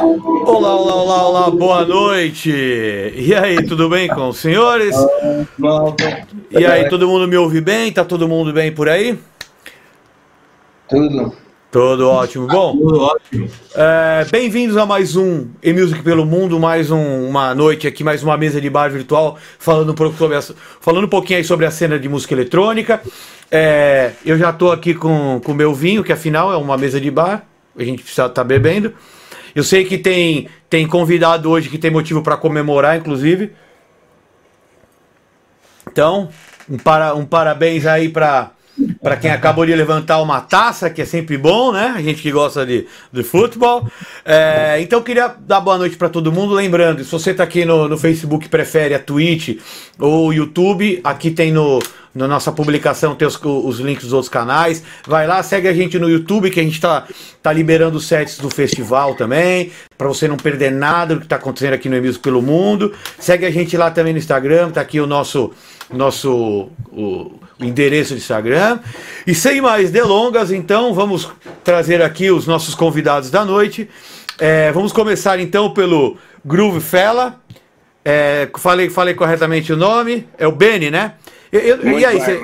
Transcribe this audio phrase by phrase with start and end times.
[0.00, 2.50] Olá, olá, olá, olá, boa noite.
[2.50, 4.94] E aí, tudo bem com os senhores?
[6.52, 7.90] E aí, todo mundo me ouve bem?
[7.92, 9.18] Tá todo mundo bem por aí?
[10.88, 11.32] Tudo.
[11.72, 12.46] Tudo ótimo.
[12.46, 13.48] Bom, Tudo ótimo.
[13.74, 18.36] é, bem-vindos a mais um E-Music pelo Mundo, mais um- uma noite aqui, mais uma
[18.36, 20.42] mesa de bar virtual, falando um, pouco sobre a-
[20.80, 23.02] falando um pouquinho aí sobre a cena de música eletrônica.
[23.50, 27.10] É, eu já tô aqui com o meu vinho, que afinal é uma mesa de
[27.10, 27.44] bar,
[27.76, 28.94] a gente precisa estar bebendo.
[29.54, 33.52] Eu sei que tem, tem convidado hoje que tem motivo para comemorar, inclusive.
[35.90, 36.28] Então,
[36.68, 38.52] um, para, um parabéns aí para
[39.02, 41.94] para quem acabou de levantar uma taça, que é sempre bom, né?
[41.96, 43.88] A gente que gosta de, de futebol.
[44.24, 46.54] É, então, queria dar boa noite para todo mundo.
[46.54, 49.58] Lembrando, se você está aqui no, no Facebook, prefere a Twitch
[49.98, 51.80] ou o YouTube, aqui tem no,
[52.14, 54.82] na nossa publicação tem os, os links dos outros canais.
[55.06, 57.06] Vai lá, segue a gente no YouTube, que a gente está
[57.42, 61.36] tá liberando os sets do festival também, para você não perder nada do que está
[61.36, 62.92] acontecendo aqui no E-Music pelo Mundo.
[63.18, 65.52] Segue a gente lá também no Instagram, tá aqui o nosso
[65.90, 68.78] nosso o, o endereço do Instagram.
[69.26, 71.30] E sem mais delongas, então, vamos
[71.64, 73.88] trazer aqui os nossos convidados da noite.
[74.38, 77.40] É, vamos começar então pelo Groove Fella.
[78.04, 81.14] É, falei, falei corretamente o nome, é o Benny, né?
[81.52, 82.40] Eu- eu- e aí, cê-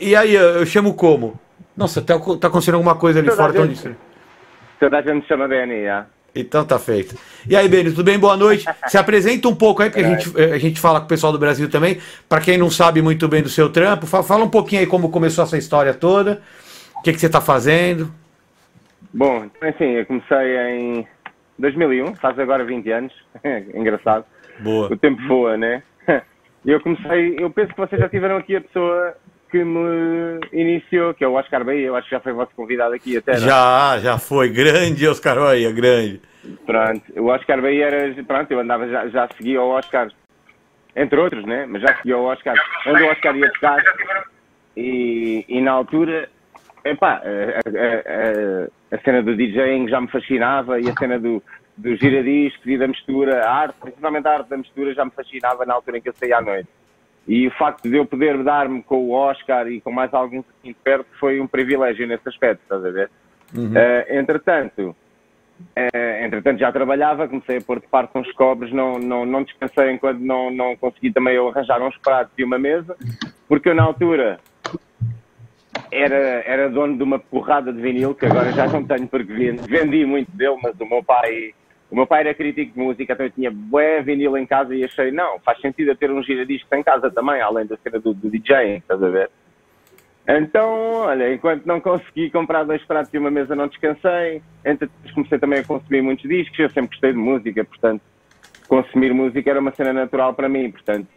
[0.00, 1.38] e aí, eu, eu chamo como?
[1.76, 3.52] Nossa, tá, tá acontecendo alguma coisa ali Toda fora.
[3.52, 3.96] a tão gente- distante.
[4.80, 6.06] Toda a gente chama Benny, já.
[6.40, 7.16] Então tá feito.
[7.48, 8.18] E aí, Benny, tudo bem?
[8.18, 8.64] Boa noite.
[8.86, 11.38] Se apresenta um pouco aí, porque a gente, a gente fala com o pessoal do
[11.38, 11.98] Brasil também.
[12.28, 15.10] Para quem não sabe muito bem do seu trampo, fa- fala um pouquinho aí como
[15.10, 16.40] começou essa história toda.
[16.96, 18.12] O que, que você tá fazendo?
[19.12, 21.06] Bom, então, assim, eu comecei em
[21.58, 23.12] 2001, faz agora 20 anos.
[23.74, 24.24] Engraçado.
[24.60, 24.92] Boa.
[24.92, 25.82] O tempo voa, né?
[26.66, 29.14] Eu comecei, eu penso que vocês já tiveram aqui a pessoa
[29.50, 31.86] que me iniciou, que é o Oscar Bahia.
[31.86, 33.38] Eu acho que já foi vosso convidado aqui até, não?
[33.38, 33.48] é?
[33.48, 34.48] Já, já foi.
[34.50, 36.20] Grande, Oscar Bahia, grande.
[36.64, 40.10] Pronto, o Oscar Bahia era, pronto, eu andava, já, já seguia o Oscar,
[40.94, 41.66] entre outros, né?
[41.66, 42.54] Mas já seguia o Oscar,
[42.86, 43.82] onde o Oscar ia tocar.
[44.76, 46.28] E, e na altura,
[46.84, 51.42] epá, a, a, a, a cena do DJing já me fascinava e a cena do,
[51.76, 55.66] do giradiscos e da mistura, a arte, principalmente a arte da mistura, já me fascinava
[55.66, 56.68] na altura em que eu saía à noite.
[57.28, 60.72] E o facto de eu poder dar-me com o Oscar e com mais alguns assim
[60.72, 63.10] de perto foi um privilégio nesse aspecto, estás a ver?
[63.76, 64.96] Eh, entretanto,
[65.76, 69.92] eh, entretanto já trabalhava, comecei a pôr de parte uns cobres, não, não, não descansei
[69.92, 72.96] enquanto não, não consegui também eu arranjar uns pratos e uma mesa,
[73.46, 74.40] porque eu na altura
[75.90, 79.62] era, era dono de uma porrada de vinil, que agora já não tenho porque vendi,
[79.68, 81.54] vendi muito dele, mas o meu pai,
[81.90, 84.84] o meu pai era crítico de música, então eu tinha bué vinil em casa e
[84.84, 88.30] achei, não, faz sentido ter um giradiscos em casa também, além da cena do, do
[88.30, 89.30] DJ, estás a ver?
[90.28, 94.42] Então, olha, enquanto não consegui comprar dois pratos e uma mesa, não descansei.
[94.62, 96.58] Entretanto, comecei também a consumir muitos discos.
[96.58, 98.02] Eu sempre gostei de música, portanto,
[98.68, 100.70] consumir música era uma cena natural para mim.
[100.70, 101.08] Portanto,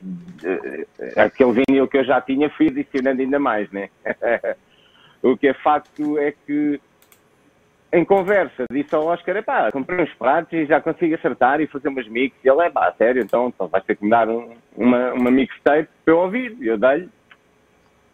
[0.46, 0.86] eh,
[1.18, 3.90] aquele vinil que eu já tinha, fui adicionando ainda mais, né?
[5.22, 6.80] o que é facto é que,
[7.94, 11.90] em conversa, disse ao Oscar: epá, comprei uns pratos e já consigo acertar e fazer
[11.90, 12.36] umas mix.
[12.44, 15.32] E ele, é pá, sério, então, então vais ter que me dar um- uma, uma
[15.32, 16.56] mixtape para eu ouvir.
[16.62, 17.10] E eu dei-lhe.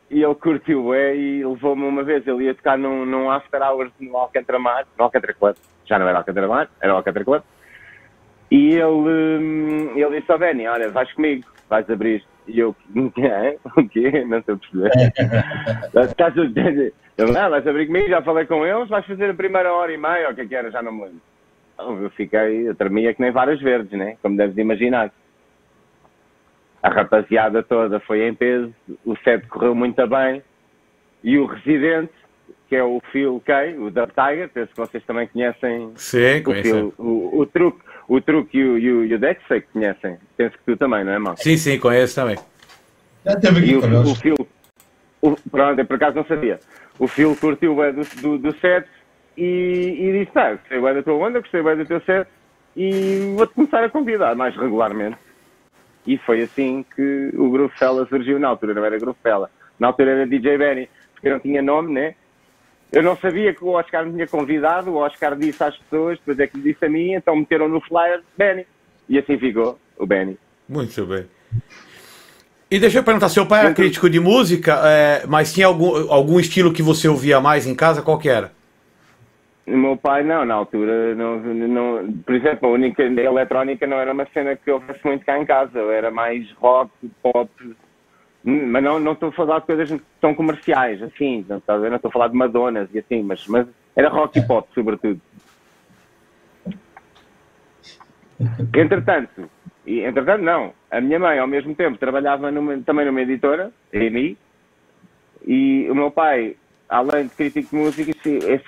[0.10, 2.26] E ele curtiu é e levou-me uma vez.
[2.26, 5.56] Ele ia tocar num, num After Hours no Alcantara Mar, no Alcantara Club.
[5.86, 7.44] Já não era Alcantara Mar, era Alcantara Club.
[8.50, 12.24] E ele, hum, ele disse ao Benny, olha, vais comigo, vais abrir.
[12.48, 13.54] E eu, "Hã?
[13.82, 14.24] o quê?
[14.26, 15.14] Não estou a perceber.
[16.10, 19.34] Estás a dizer, ele, não, vais abrir comigo, já falei com eles, vais fazer a
[19.34, 21.22] primeira hora e meia, ou o que é que era, já não me lembro.
[21.74, 24.18] Então, Eu fiquei, eu tremia que nem várias verdes, né?
[24.22, 25.12] Como deves imaginar.
[26.82, 30.42] A rapaziada toda foi em peso, o set correu muito bem
[31.24, 32.14] e o residente,
[32.70, 36.54] que é o Phil Kay, o Dub Tiger, penso que vocês também conhecem Sim, o.
[36.54, 39.68] Phil, o, o truque, o truque e o, e o, e o Dex, sei que
[39.74, 40.18] conhecem.
[40.36, 41.38] Penso que tu também, não é, mal?
[41.38, 42.38] Sim, sim, conheço também.
[43.26, 44.16] Já esteve E aqui o, o connosco.
[44.16, 44.36] Phil,
[45.22, 46.60] o, pronto, por acaso não sabia.
[46.98, 48.88] O Phil curtiu bem do, do, do set
[49.36, 52.28] e, e disse: tá, gostei bem da tua onda, gostei bem do teu set
[52.76, 55.18] e vou-te começar a convidar mais regularmente.
[56.06, 59.50] E foi assim que o Fella surgiu na altura, não era Fella.
[59.78, 62.16] Na altura era DJ Benny, porque não tinha nome, né?
[62.92, 66.40] Eu não sabia que o Oscar me tinha convidado, o Oscar disse às pessoas, depois
[66.40, 68.66] é que disse a mim, então meteram no flyer Benny.
[69.10, 70.38] E assim ficou, o Benny.
[70.68, 71.26] Muito bem.
[72.70, 76.12] E deixa eu perguntar, seu pai era Dentro- crítico de música, é, mas tinha algum,
[76.12, 78.02] algum estilo que você ouvia mais em casa?
[78.02, 78.52] Qual que era?
[79.66, 84.14] Meu pai, não, na altura, não, não, por exemplo, a única a eletrónica não era
[84.14, 86.90] uma cena que eu houvesse muito cá em casa, era mais rock,
[87.22, 87.50] pop,
[88.50, 91.90] mas não, não estou a falar de coisas tão comerciais, assim, não, ver?
[91.90, 95.20] não estou a falar de Madonas e assim, mas, mas era rock e pop, sobretudo.
[98.74, 99.50] Entretanto,
[99.86, 104.38] e, entretanto não, a minha mãe ao mesmo tempo trabalhava numa, também numa editora, EMI,
[105.46, 106.56] e o meu pai,
[106.88, 108.12] além de crítico de música,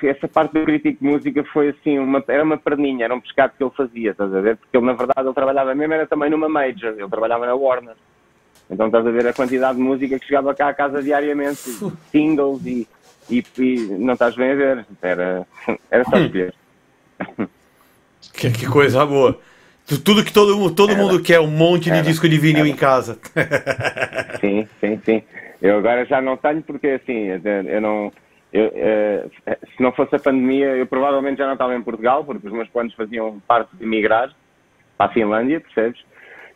[0.04, 3.54] essa parte do crítico de música foi assim, uma, era uma perninha, era um pescado
[3.58, 4.58] que ele fazia, estás a ver?
[4.58, 7.96] Porque ele, na verdade, ele trabalhava mesmo, era também numa major, ele trabalhava na Warner.
[8.70, 11.60] Então estás a ver a quantidade de música que chegava cá a casa diariamente,
[12.12, 12.88] singles e,
[13.30, 14.86] e, e não estás bem a ver.
[15.02, 15.48] Era,
[15.90, 16.54] era só escolher.
[18.34, 19.40] Que, que coisa boa.
[20.04, 23.18] Tudo que todo, todo mundo quer, um monte de disco de vinil em casa.
[24.40, 25.24] Sim, sim, sim.
[25.60, 27.28] Eu agora já não tenho porque assim,
[27.68, 28.12] eu não.
[28.54, 29.26] Eu, eh,
[29.76, 32.68] se não fosse a pandemia, eu provavelmente já não estava em Portugal, porque os meus
[32.70, 34.32] planos faziam parte de migrar
[34.98, 36.02] para a Finlândia, percebes?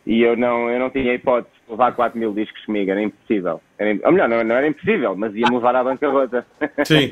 [0.06, 3.60] E eu não, eu não tinha hipótese levar 4 mil discos comigo, era impossível.
[3.78, 6.46] Era, ou melhor, não, não era impossível, mas ia-me levar à bancarrota.
[6.84, 7.10] Sim.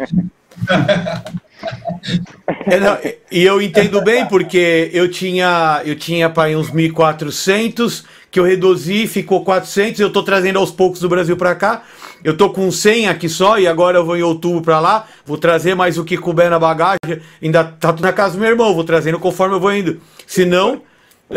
[2.67, 2.99] É, não,
[3.31, 9.07] e eu entendo bem, porque eu tinha, eu tinha para uns 1.400, que eu reduzi,
[9.07, 11.83] ficou 400, eu estou trazendo aos poucos do Brasil para cá.
[12.25, 15.37] Eu tô com 100 aqui só e agora eu vou em outubro para lá, vou
[15.37, 17.21] trazer mais o que couber na bagagem.
[17.43, 20.01] Ainda tá tudo na casa do meu irmão, vou trazendo conforme eu vou indo.
[20.27, 20.83] Se não,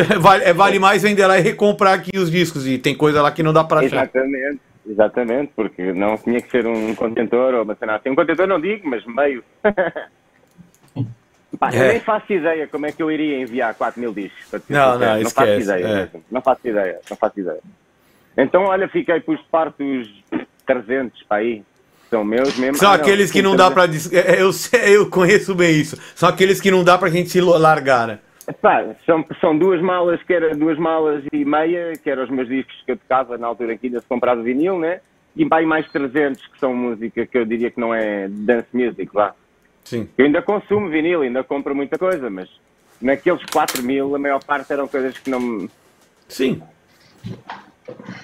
[0.19, 3.43] vale, vale mais vender lá e recomprar aqui os discos e tem coisa lá que
[3.43, 4.03] não dá para achar.
[4.03, 4.59] Exatamente.
[4.87, 8.09] Exatamente, porque não tinha que ser um contentor ou uma cena assim.
[8.09, 9.43] Um contentor não digo, mas meio.
[11.57, 11.77] Pá, é.
[11.77, 14.61] Eu nem faço ideia como é que eu iria enviar 4 mil discos.
[14.69, 15.87] Não, não, não faço ideia.
[15.87, 16.09] É.
[16.29, 17.59] Não faço ideia, não faço ideia.
[18.37, 20.23] Então, olha, fiquei por partos
[20.65, 21.63] 300 para aí.
[22.09, 22.77] São meus mesmo.
[22.77, 23.85] São ah, aqueles não, que não dá para.
[23.85, 24.51] É, eu,
[24.83, 25.97] eu conheço bem isso.
[26.13, 28.19] São aqueles que não dá para a gente largar, né?
[29.05, 32.75] São, são duas malas, que era duas malas e meia, que eram os meus discos
[32.85, 35.01] que eu tocava na altura que ainda se comprava vinil, né?
[35.35, 39.09] E vai mais 300 que são música que eu diria que não é dance music,
[39.13, 39.33] lá.
[39.83, 40.07] Sim.
[40.17, 42.49] Eu ainda consumo vinil, ainda compro muita coisa, mas
[43.01, 45.69] naqueles 4 mil, a maior parte eram coisas que não me...
[46.27, 46.61] Sim.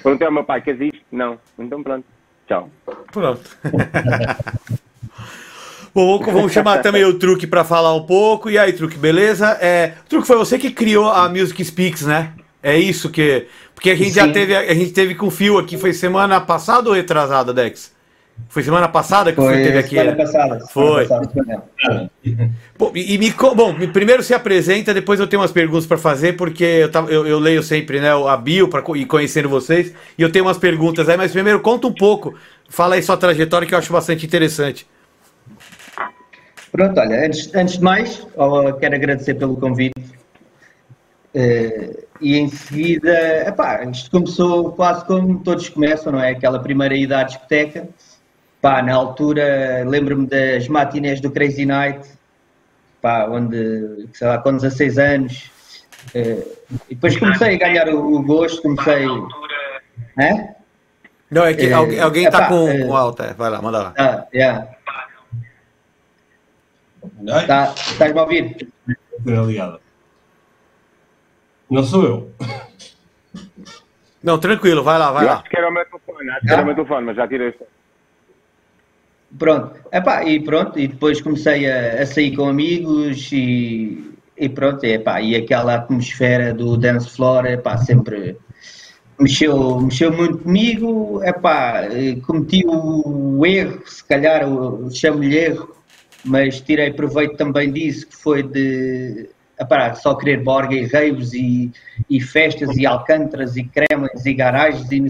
[0.04, 1.06] Perguntei ao meu pai, queres isto?
[1.12, 1.40] Não.
[1.58, 2.06] Então pronto.
[2.48, 2.70] Tchau.
[3.12, 3.58] Pronto.
[5.94, 8.50] Bom, vamos chamar também o Truque para falar um pouco.
[8.50, 9.58] E aí, Truque, beleza?
[9.60, 12.32] É, Truque, foi você que criou a Music Speaks, né?
[12.64, 13.48] É isso que.
[13.76, 14.16] Porque a gente Sim.
[14.16, 14.56] já teve.
[14.56, 17.92] A gente teve com o Fio aqui, foi semana passada ou retrasada, Dex?
[18.50, 19.96] Foi semana passada que foi, teve aqui?
[19.96, 20.60] Semana passada.
[20.72, 21.06] Foi.
[21.06, 22.12] Semana passada.
[22.78, 26.64] Bom, e, me, bom, primeiro se apresenta, depois eu tenho umas perguntas para fazer, porque
[26.64, 30.32] eu, tava, eu, eu, leio sempre né, a bio para ir conhecendo vocês, e eu
[30.32, 32.36] tenho umas perguntas aí, mas primeiro conta um pouco,
[32.68, 34.88] fala aí sua trajetória que eu acho bastante interessante.
[36.72, 38.26] Pronto, olha, antes, antes de mais,
[38.80, 40.00] quero agradecer pelo convite.
[41.34, 46.32] Uh, e em seguida, epá, isto começou quase como todos começam, não é?
[46.32, 47.88] Aquela primeira ida à discoteca.
[48.62, 52.08] Pá, na altura, lembro-me das matinés do Crazy Night,
[53.02, 55.52] pá, onde, sei lá, com 16 anos.
[56.16, 56.46] Uh,
[56.90, 59.08] e depois comecei a ganhar o, o gosto, comecei.
[60.20, 60.56] É?
[61.30, 63.94] Não, é que uh, alguém está com, com alta, vai lá, manda lá.
[63.98, 64.68] Ah, yeah.
[67.48, 68.68] Tá, estás-me a ouvir?
[69.26, 69.80] ligada.
[71.70, 72.32] Não sou eu.
[74.24, 75.36] Não, tranquilo, vai lá, vai eu lá.
[75.36, 77.54] Acho que era o meu telefone, acho que era o meu telefone, mas já tirei.
[79.40, 84.84] Pronto, epá, e pronto, e depois comecei a, a sair com amigos e, e pronto,
[84.84, 88.38] epá, e aquela atmosfera do dance floor, epá, sempre
[89.18, 91.84] mexeu, mexeu muito comigo, epá,
[92.26, 94.42] cometi o erro, se calhar
[94.92, 95.76] chamo-lhe erro,
[96.24, 101.72] mas tirei proveito também disso, que foi de apá, só querer borga e raves e,
[102.10, 105.08] e festas e alcântaras e cremas e garagens e,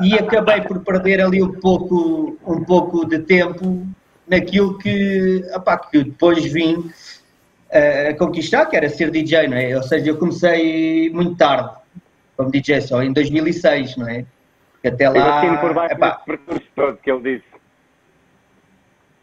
[0.00, 3.86] e acabei por perder ali um pouco, um pouco de tempo
[4.26, 6.90] naquilo que, apá, que depois vim
[7.70, 9.76] a conquistar, que era ser DJ, não é?
[9.76, 11.70] Ou seja, eu comecei muito tarde
[12.36, 14.24] como DJ, só em 2006, não é?
[14.84, 15.44] Até lá...
[15.44, 17.51] Eu por baixo epá, percurso todo que ele disse.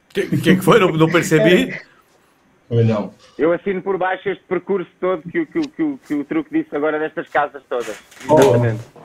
[0.10, 0.80] O que, que, que foi?
[0.80, 1.80] Não, não percebi.
[2.70, 3.14] Não.
[3.38, 7.00] Eu assino por baixo este percurso todo que, que, que, que o truque disse agora
[7.00, 7.96] destas casas todas.
[8.28, 8.40] Oh.
[8.40, 8.82] Exatamente.
[8.96, 9.00] Oh.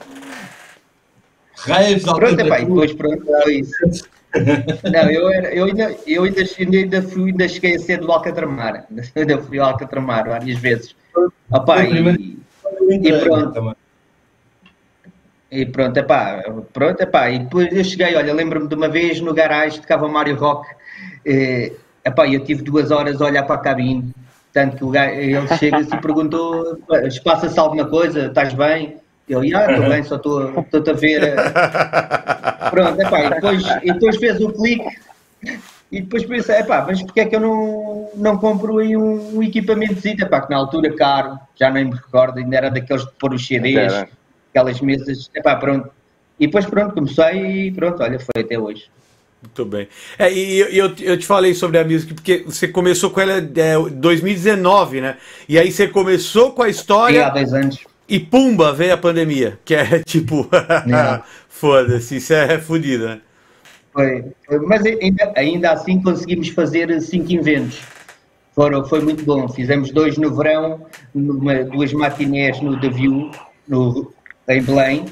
[1.57, 4.09] Raios Pronto, epá, e depois pronto, foi isso.
[4.93, 8.87] Não, eu, era, eu, ainda, eu ainda, ainda, fui, ainda cheguei a ser do Alcatramar.
[9.15, 10.97] Ainda fui ao Alcatramar várias vezes.
[11.51, 12.37] Opa, e,
[12.91, 13.77] e pronto.
[15.55, 16.43] E pronto, epá,
[16.73, 20.35] pronto, epá, e depois eu cheguei, olha, lembro-me de uma vez no garagem, tocava Mário
[20.35, 20.67] Rock,
[21.25, 21.73] e,
[22.05, 24.13] epá, eu tive duas horas a olhar para a cabine,
[24.53, 26.77] tanto que o gajo, ele chega-se e perguntou,
[27.23, 28.97] passa-se alguma coisa, estás bem?
[29.29, 31.35] Eu, ah, estou bem, só estou-te a ver.
[32.71, 34.89] Pronto, epá, e depois, e depois fez o clique,
[35.93, 39.43] e depois pensei, epá, mas porquê é que eu não, não compro aí um, um
[39.43, 43.33] equipamento pá, que na altura caro, já nem me recordo, ainda era daqueles de pôr
[43.33, 44.09] os CDs, é.
[44.55, 45.91] Aquelas mesas, epá, pronto.
[46.39, 48.85] E depois pronto, comecei e pronto, olha, foi até hoje.
[49.43, 49.89] Muito bem.
[50.19, 53.53] É, e eu, eu te falei sobre a Music porque você começou com ela em
[53.57, 55.19] é, 2019, né?
[55.49, 57.21] E aí você começou com a história.
[57.21, 57.85] Sim, há 10 anos.
[58.09, 59.59] E pumba, veio a pandemia.
[59.65, 60.49] Que é tipo.
[60.53, 61.23] É.
[61.49, 63.21] Foda-se, isso é fodido, né?
[63.93, 64.25] Foi.
[64.67, 67.81] Mas ainda, ainda assim conseguimos fazer cinco eventos.
[68.55, 69.49] Foram, foi muito bom.
[69.49, 73.31] Fizemos dois no verão, numa, duas matinés no The View,
[73.69, 74.13] no,
[74.49, 75.07] em Belém.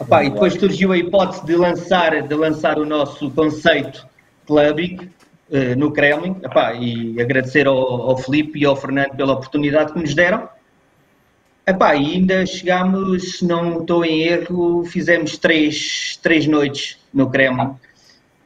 [0.00, 4.06] Epá, e depois surgiu a hipótese de lançar, de lançar o nosso conceito
[4.46, 6.36] Clubic uh, no Kremlin.
[6.42, 10.48] Epá, e agradecer ao, ao Felipe e ao Fernando pela oportunidade que nos deram.
[11.64, 17.76] Epá, e ainda chegámos, se não estou em erro, fizemos três, três noites no Kremlin.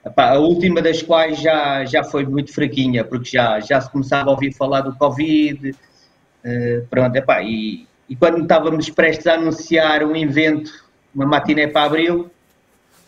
[0.05, 4.29] Epá, a última das quais já, já foi muito fraquinha, porque já, já se começava
[4.29, 5.71] a ouvir falar do Covid.
[5.71, 10.71] Uh, pronto, epá, e, e quando estávamos prestes a anunciar um evento,
[11.15, 12.31] uma matiné para abril,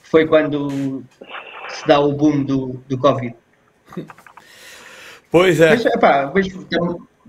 [0.02, 1.04] foi quando
[1.68, 3.34] se dá o boom do, do Covid.
[5.30, 5.70] Pois é.
[5.70, 6.46] Mas, epá, mas,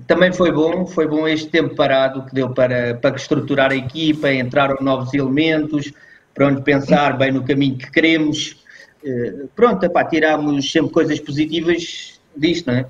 [0.07, 4.31] também foi bom, foi bom este tempo parado que deu para, para estruturar a equipa,
[4.31, 5.91] entraram novos elementos,
[6.33, 8.59] para onde pensar bem no caminho que queremos
[9.03, 12.85] eh, pronto, epá, tiramos sempre coisas positivas disto, não é?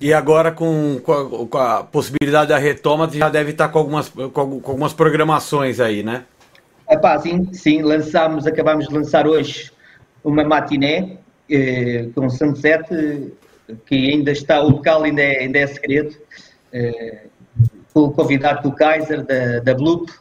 [0.00, 4.08] E agora com, com, a, com, a, possibilidade da retoma, já deve estar com algumas,
[4.08, 6.24] com, algumas programações aí, né?
[6.88, 9.72] Epá, sim, sim, lançámos, acabámos de lançar hoje
[10.22, 11.16] uma matiné
[11.50, 12.84] eh, com Sunset,
[13.86, 16.14] que ainda está, o local ainda é, ainda é segredo,
[16.72, 17.24] eh,
[17.92, 20.12] com o convidado do Kaiser, da, da Bloop,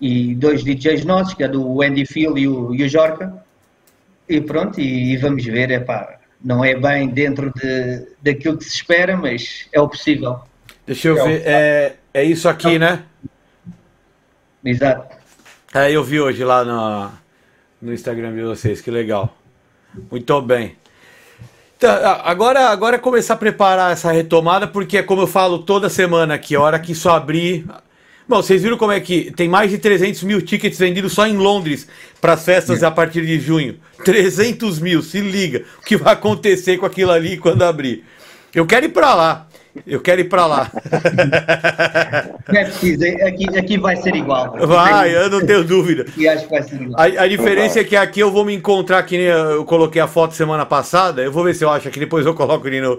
[0.00, 3.44] e dois DJs nossos, que é do Andy Phil e o, e o Jorka.
[4.28, 8.64] E pronto, e, e vamos ver, é pá, não é bem dentro de, daquilo que
[8.64, 10.40] se espera, mas é o possível.
[10.86, 13.04] Deixa eu é ver, é, é isso aqui, né?
[14.64, 15.16] Exato.
[15.74, 17.10] É, eu vi hoje lá no,
[17.82, 19.36] no Instagram de vocês, que legal.
[20.10, 20.76] Muito bem.
[21.76, 25.88] Então, agora, agora é começar a preparar essa retomada, porque é como eu falo toda
[25.88, 27.66] semana aqui, a hora que isso abrir,
[28.28, 31.38] Bom, vocês viram como é que tem mais de 300 mil tickets vendidos só em
[31.38, 31.88] Londres
[32.20, 32.86] para as festas é.
[32.86, 33.76] a partir de junho.
[34.04, 35.64] 300 mil, se liga.
[35.80, 38.04] O que vai acontecer com aquilo ali quando abrir?
[38.54, 39.47] Eu quero ir para lá.
[39.86, 40.70] Eu quero ir para lá.
[42.48, 44.56] É preciso, aqui, aqui vai ser igual.
[44.66, 46.06] Vai, eu não tenho dúvida.
[46.16, 46.98] E acho que vai ser igual.
[46.98, 50.08] A, a diferença é que aqui eu vou me encontrar, que nem eu coloquei a
[50.08, 51.22] foto semana passada.
[51.22, 52.98] Eu vou ver se eu acho aqui, depois eu coloco ali no.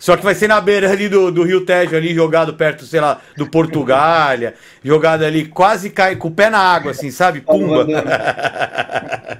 [0.00, 3.00] Só que vai ser na beira ali do, do Rio Tejo, ali, jogado perto, sei
[3.00, 7.40] lá, do Portugália, jogado ali, quase cai com o pé na água, assim, sabe?
[7.40, 7.86] Pumba.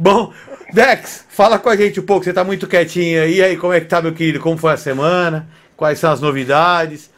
[0.00, 0.32] Bom,
[0.72, 3.36] Dex, fala com a gente um pouco, você tá muito quietinho aí.
[3.36, 4.40] E aí, como é que tá, meu querido?
[4.40, 5.48] Como foi a semana?
[5.78, 7.08] Quais são as novidades?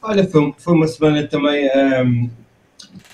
[0.00, 1.68] Olha, foi, foi uma semana também
[2.02, 2.30] um,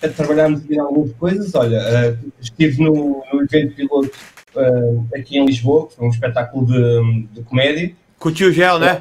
[0.00, 1.52] a trabalharmos em algumas coisas.
[1.56, 4.12] Olha, uh, estive no, no evento piloto
[4.54, 7.92] uh, aqui em Lisboa, que foi um espetáculo de, de comédia.
[8.16, 9.00] Com o tio Gel, né?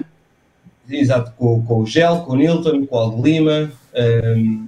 [0.90, 3.72] Exato, com, com o Gel, com o Nilton, com o Aldo Lima.
[3.94, 4.68] Um,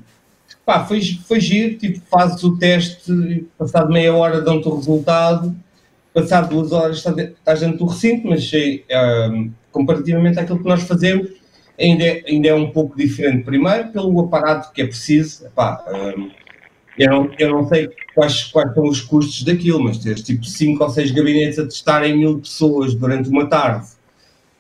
[0.64, 5.56] pá, foi, foi giro, tipo, fazes o teste, passado meia hora dão-te o resultado,
[6.14, 8.52] passado duas horas estás dentro do recinto, mas
[9.32, 11.30] um, comparativamente àquilo que nós fazemos,
[11.78, 13.44] ainda é, ainda é um pouco diferente.
[13.44, 15.46] Primeiro, pelo aparato que é preciso.
[15.46, 16.32] Epá, um,
[16.98, 20.82] eu, não, eu não sei quais, quais são os custos daquilo, mas teres tipo 5
[20.82, 23.86] ou 6 gabinetes a testarem mil pessoas durante uma tarde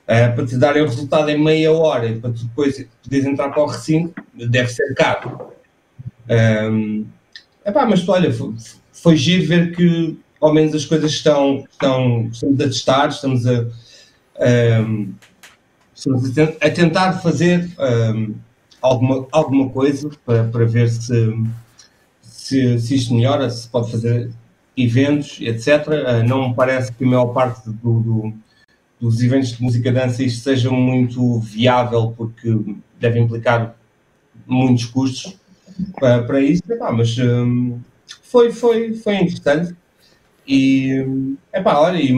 [0.04, 3.50] uh, para te darem o resultado em meia hora e para tu depois poderes entrar
[3.50, 5.54] para o recinto, deve ser caro.
[6.30, 7.06] Um,
[7.66, 8.54] epá, mas olha, foi,
[8.92, 13.66] foi giro ver que ao menos as coisas estão, estão, estamos a testar, estamos a
[14.40, 15.14] um,
[16.62, 18.36] a tentar fazer um,
[18.82, 21.34] alguma, alguma coisa para, para ver se,
[22.22, 24.30] se, se, isto melhora, se pode fazer
[24.76, 25.88] eventos, etc.
[25.88, 28.34] Uh, não me parece que a maior parte do, do,
[29.00, 32.56] dos eventos de música dança isto seja muito viável, porque
[33.00, 33.76] deve implicar
[34.46, 35.38] muitos custos
[36.00, 37.80] para, para isso, epá, mas um,
[38.22, 39.76] foi, foi, foi interessante.
[40.48, 42.14] E, epá, olha, e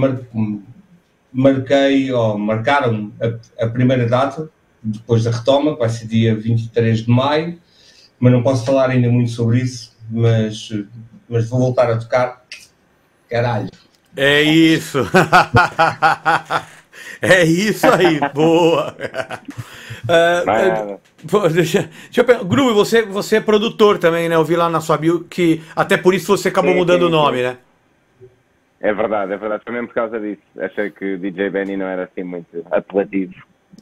[1.31, 4.50] marquei, ou marcaram a, a, primeira data,
[4.81, 7.60] depois da retoma, que vai ser dia 23 de maio,
[8.19, 10.69] mas não posso falar ainda muito sobre isso, mas,
[11.29, 12.43] mas vou voltar a tocar.
[13.29, 13.69] Caralho.
[14.15, 15.00] É isso.
[17.22, 18.96] é isso aí, boa.
[20.07, 22.48] Uh, deixa, deixa eu perguntar.
[22.48, 24.36] Gru, você, você é produtor também, né?
[24.36, 27.07] Eu vi lá na sua bio que até por isso você acabou sim, mudando sim,
[27.07, 27.57] o nome, né?
[28.79, 29.63] É verdade, é verdade.
[29.63, 30.41] Foi mesmo por causa disso.
[30.60, 33.34] Achei que o DJ Benny não era assim muito apelativo.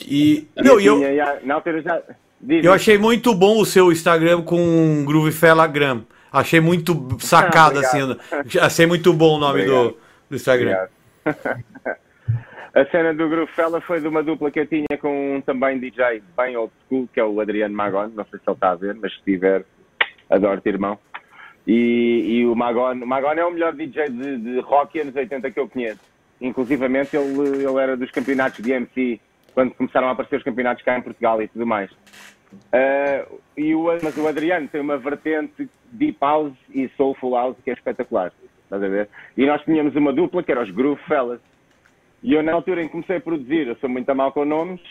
[0.05, 2.01] E, E não, eu, já- na altura já.
[2.39, 6.03] diz- eu achei muito bom o seu Instagram com Groove Felagram.
[6.31, 7.99] Achei muito sacado, assim.
[8.61, 9.97] Achei muito bom o nome do, Obrigado.
[10.29, 10.87] do Instagram.
[12.73, 15.79] A cena do Groove Fella foi de uma dupla que eu tinha com um também
[15.79, 18.09] DJ bem old school, que é o Adriano Magon.
[18.09, 19.63] Não sei se ele está a ver, mas se estiver,
[20.29, 20.99] adoro-te, irmão.
[21.67, 25.51] E, e o Magon, o Magon é o melhor DJ de, de rock anos 80
[25.51, 26.01] que eu conheço.
[26.39, 29.19] Inclusivamente ele, ele era dos campeonatos de MC,
[29.53, 31.89] quando começaram a aparecer os campeonatos cá em Portugal e tudo mais.
[32.71, 33.25] Ah,
[33.57, 37.73] e o, mas o Adriano tem uma vertente deep house e soulful house que é
[37.73, 38.31] espetacular.
[38.63, 39.09] Estás a ver?
[39.37, 41.39] E nós tínhamos uma dupla que era os Groove Fellas.
[42.21, 44.81] E eu, na altura em que comecei a produzir, eu sou muito mal com nomes,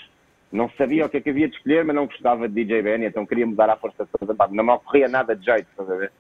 [0.53, 3.07] não sabia o que é que havia de escolher, mas não gostava de DJ Benny,
[3.07, 4.35] então queria mudar à força toda.
[4.51, 6.13] Não me ocorria nada de jeito, estás a ver?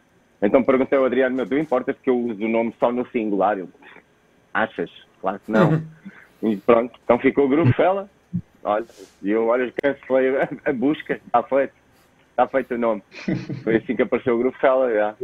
[0.43, 3.59] Então perguntei ao Adriano, meu, tu importas que eu use o nome só no singular?
[3.59, 3.69] Ele,
[4.53, 4.91] achas?
[5.21, 5.83] Claro que não.
[6.43, 8.07] E pronto, então ficou o Groove Fella.
[8.63, 8.85] Olha,
[9.23, 11.73] e eu, olha, cancelei a, a busca, está feito.
[12.31, 13.03] Está feito o nome.
[13.63, 15.15] Foi assim que apareceu o Groove Fella, já.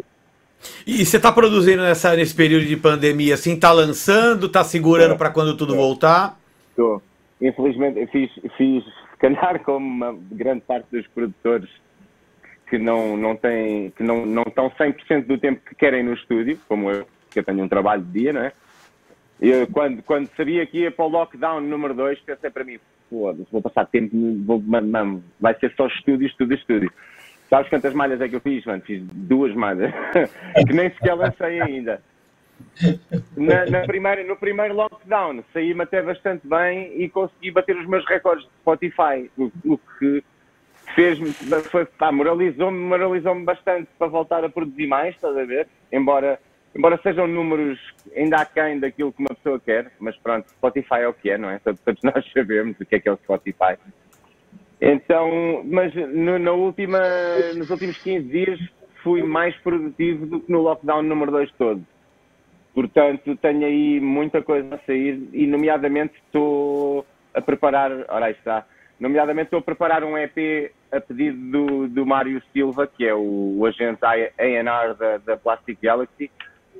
[0.86, 5.28] E você tá produzindo nessa, nesse período de pandemia, assim, tá lançando, tá segurando para
[5.28, 6.38] quando tudo voltar?
[6.70, 7.02] Estou.
[7.40, 11.68] Infelizmente, eu fiz, fiz, se calhar, como uma grande parte dos produtores
[12.70, 16.56] que não, não têm, que não, não estão 100% do tempo que querem no estúdio,
[16.68, 18.52] como eu, que eu tenho um trabalho de dia, não é?
[19.72, 23.60] Quando, quando sabia que ia para o lockdown número 2, pensei para mim, foda-se, vou
[23.60, 26.92] passar tempo, vou, mano, vai ser só estúdio, estúdio, estúdio.
[27.48, 28.82] Sabes quantas malhas é que eu fiz, mano?
[28.82, 29.92] Fiz duas malhas,
[30.64, 32.00] que nem sequer lancei ainda.
[33.36, 38.06] Na, na primeira, no primeiro lockdown saí-me até bastante bem e consegui bater os meus
[38.06, 40.22] recordes de Spotify, o, o que
[40.94, 41.32] fez-me,
[41.70, 45.68] foi, pá, moralizou-me, moralizou-me bastante para voltar a produzir mais, estás a ver?
[45.92, 46.40] Embora,
[46.74, 47.78] embora sejam números
[48.16, 51.50] ainda aquém daquilo que uma pessoa quer, mas pronto, Spotify é o que é, não
[51.50, 51.58] é?
[51.58, 53.76] Todos, nós sabemos o que é que é o Spotify.
[54.80, 57.00] Então, mas no, na última,
[57.54, 58.60] nos últimos 15 dias
[59.02, 61.84] fui mais produtivo do que no lockdown número 2 todo.
[62.74, 67.90] Portanto, tenho aí muita coisa a sair e, nomeadamente, estou a preparar.
[68.08, 68.64] Ora, aí está.
[68.98, 73.56] Nomeadamente, estou a preparar um EP a pedido do, do Mário Silva, que é o,
[73.58, 76.30] o agente AR da, da Plastic Galaxy.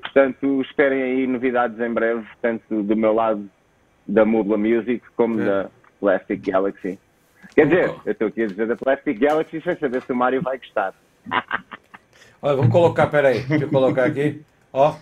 [0.03, 3.49] Portanto, esperem aí novidades em breve, tanto do meu lado
[4.07, 5.45] da Mubla Music como É.
[5.45, 5.67] da
[6.01, 6.99] Plastic Galaxy.
[7.55, 10.41] Quer dizer, eu estou aqui a dizer da Plastic Galaxy sem saber se o Mário
[10.43, 10.95] vai gostar.
[12.43, 14.41] Olha, vamos colocar, peraí, deixa eu colocar aqui,
[14.73, 14.95] ó.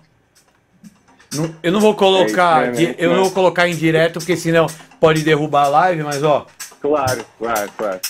[1.35, 4.37] Não- eu não vou colocar, É mesmo, di- eu não vou colocar em direto, porque
[4.37, 4.67] senão
[4.99, 6.47] pode derrubar a live, mas ó,
[6.81, 8.01] Claro, claro, claro.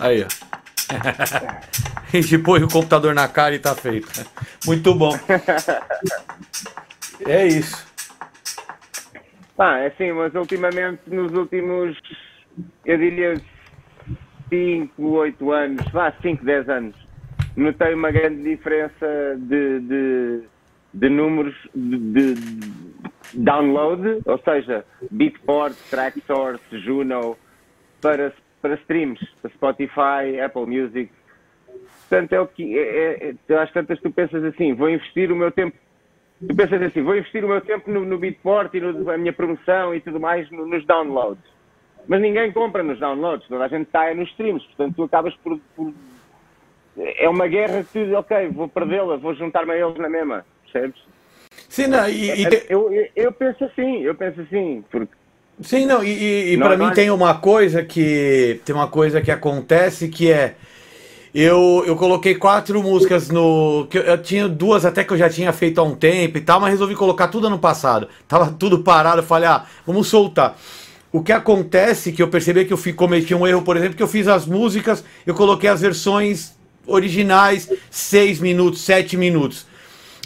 [0.00, 0.54] Aí, ó.
[2.12, 4.08] A gente põe o computador na cara e tá feito.
[4.66, 5.12] Muito bom.
[7.26, 7.86] É isso.
[9.56, 11.96] Pá, é assim, mas ultimamente, nos últimos,
[12.84, 13.40] eu diria
[14.50, 16.96] 5, 8 anos, vá, 5, 10 anos,
[17.56, 19.06] notei uma grande diferença
[19.38, 20.42] de, de,
[20.92, 21.98] de números de,
[22.34, 22.34] de
[23.34, 27.36] download, ou seja, Beatport, Tracksource, Juno,
[28.00, 28.32] para,
[28.64, 31.12] para streams, para Spotify, Apple Music.
[32.08, 32.78] Portanto, é o que.
[32.78, 32.82] É,
[33.28, 35.76] é, é, às tantas tu pensas assim, vou investir o meu tempo
[36.48, 39.32] tu pensas assim, vou investir o meu tempo no, no Beatport e no, a minha
[39.34, 41.44] promoção e tudo mais no- nos downloads.
[42.08, 45.34] Mas ninguém compra nos downloads, toda a gente está é nos streams, portanto tu acabas
[45.36, 45.92] por, por-
[46.96, 51.02] É uma guerra que tu, ok, vou perdê-la, vou juntar-me a eles na mesma, percebes?
[51.68, 55.12] Sim, não, e, e Eu, eu, eu penso assim, eu penso assim, porque
[55.62, 59.30] Sim, não, e, e, para mim é- tem uma coisa que tem uma coisa que
[59.30, 60.56] acontece que é
[61.34, 65.28] eu, eu coloquei quatro músicas no que eu, eu tinha duas até que eu já
[65.30, 68.08] tinha feito há um tempo e tal, mas resolvi colocar tudo ano passado.
[68.28, 70.56] Tava tudo parado, eu falei: "Ah, vamos soltar".
[71.12, 74.02] O que acontece que eu percebi que eu fui, cometi um erro, por exemplo, que
[74.02, 76.54] eu fiz as músicas, eu coloquei as versões
[76.86, 79.66] originais, seis minutos, sete minutos.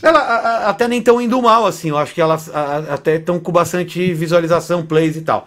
[0.03, 1.89] Ela a- a- até nem estão indo mal, assim.
[1.91, 5.47] Eu acho que elas a- até estão com bastante visualização, plays e tal.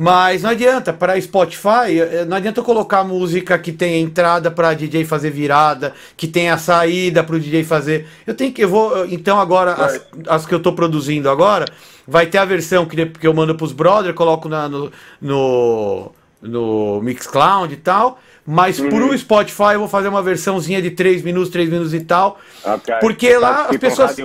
[0.00, 4.72] Mas não adianta, para Spotify, eh, não adianta eu colocar música que tem entrada para
[4.72, 8.06] DJ fazer virada, que tem a saída para o DJ fazer.
[8.24, 11.64] Eu tenho que, eu vou, então agora, as, as que eu estou produzindo agora,
[12.06, 16.12] vai ter a versão que, que eu mando para os brothers, coloco na, no, no,
[16.40, 18.20] no Mixcloud e tal.
[18.50, 22.40] Mas pro Spotify eu vou fazer uma versãozinha de 3 minutos, 3 minutos e tal.
[22.64, 22.94] ok.
[22.98, 24.16] Porque lá as pessoas-.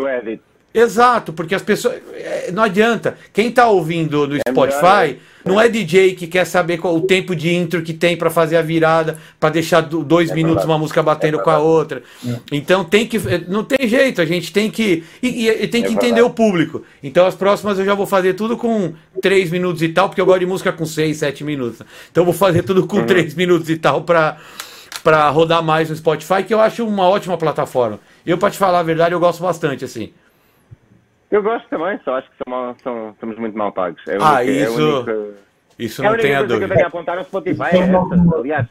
[0.73, 1.95] Exato, porque as pessoas.
[2.13, 3.15] é, Não adianta.
[3.31, 7.53] Quem tá ouvindo no Spotify não é DJ que quer saber qual o tempo de
[7.53, 10.71] intro que tem para fazer a virada, para deixar do- dois minutos verdade.
[10.71, 12.01] uma música batendo com a outra.
[12.51, 13.19] Então tem que.
[13.47, 15.03] Não tem jeito, a gente tem que.
[15.21, 16.21] E, e- tem que É entender verdade.
[16.21, 16.83] o público.
[17.03, 20.25] Então as próximas eu já vou fazer tudo com três minutos e tal, porque eu
[20.25, 21.81] gosto de música com seis, sete minutos.
[22.11, 24.37] Então eu vou fazer tudo com três minutos e tal para
[25.03, 27.99] para rodar mais no Spotify, que eu acho uma ótima plataforma.
[28.25, 30.13] Eu, para te falar a verdade, eu gosto bastante, assim.
[31.33, 33.99] Eu gosto também, só acho que são mal- são- somos muito mal pagos.
[34.07, 35.43] É a Ah, única- é a isso- única-
[35.79, 36.75] Isso É a não única tenha coisa que eu dúvida.
[36.75, 38.35] tenho a apontar no Spotify é essa.
[38.37, 38.67] Aliás,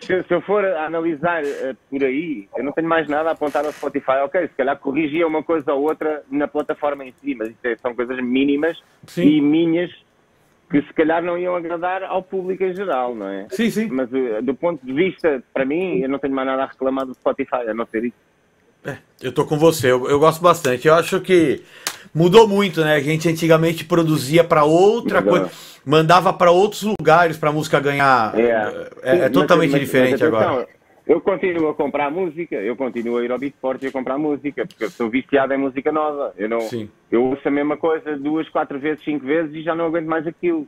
[0.00, 3.32] se, se eu for a analisar eh, por aí, eu não tenho mais nada a
[3.32, 4.12] apontar no Spotify.
[4.24, 7.76] Ok, se calhar corrigia uma coisa ou outra na plataforma em si, mas isso é-
[7.76, 9.22] são coisas mínimas Sim.
[9.28, 9.90] e minhas
[10.70, 13.46] que se calhar não iam agradar ao público em geral, não é?
[13.50, 13.88] Sim, sim.
[13.90, 17.04] Mas eh, do ponto de vista, para mim, eu não tenho mais nada a reclamar
[17.04, 18.16] do Spotify, a não ser isso.
[19.22, 20.86] Eu tô com você, eu, eu gosto bastante.
[20.86, 21.62] Eu acho que
[22.14, 22.96] mudou muito, né?
[22.96, 25.38] A gente antigamente produzia para outra Mudou.
[25.40, 25.50] coisa,
[25.84, 28.38] mandava para outros lugares para música ganhar.
[28.38, 30.68] É, é Sim, totalmente mas- mas- diferente mas agora.
[31.06, 34.66] Eu continuo a comprar música, eu continuo a ir ao Beatport e a comprar música,
[34.66, 36.32] porque eu sou viciado em música nova.
[36.36, 36.88] Eu, não, Sim.
[37.10, 40.26] eu ouço a mesma coisa duas, quatro vezes, cinco vezes e já não aguento mais
[40.26, 40.66] aquilo.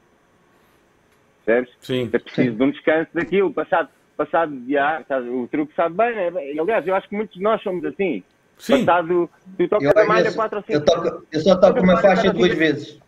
[1.45, 1.73] Percebes?
[1.81, 2.11] Sim.
[2.13, 6.33] Eu preciso de um descanso daquilo, passado, passado já, sabe, o truque sabe bem, né?
[6.61, 8.23] Aliás, eu acho que muitos de nós somos assim.
[8.59, 8.85] Sim.
[8.85, 11.81] Passado, tu tocas Eu, a malha vezes, quatro ou eu, cinco toco, eu só toco
[11.81, 12.99] uma faixa duas vezes.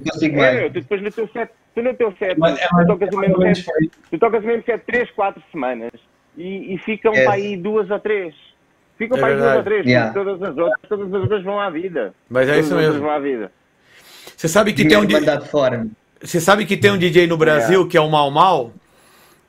[0.00, 0.62] Não consigo É, mais.
[0.66, 3.54] tu depois no teu set, tu no teu set, Mas é tu tocas o mesmo
[3.54, 3.90] set.
[4.10, 5.92] Tu tocas o mesmo set 3, 4 semanas
[6.36, 7.24] e, e ficam É.
[7.24, 8.34] para aí duas ou três.
[8.96, 10.12] Ficam É para aí duas ou três, Yeah.
[10.12, 12.12] todas as outras, todas as outras vão à vida.
[12.28, 13.06] Mas é Todas isso as outras mesmo.
[13.06, 13.52] vão à vida.
[14.36, 15.06] Você sabe que tem um,
[16.20, 18.72] você sabe que tem um DJ no Brasil que é o Mal Mal.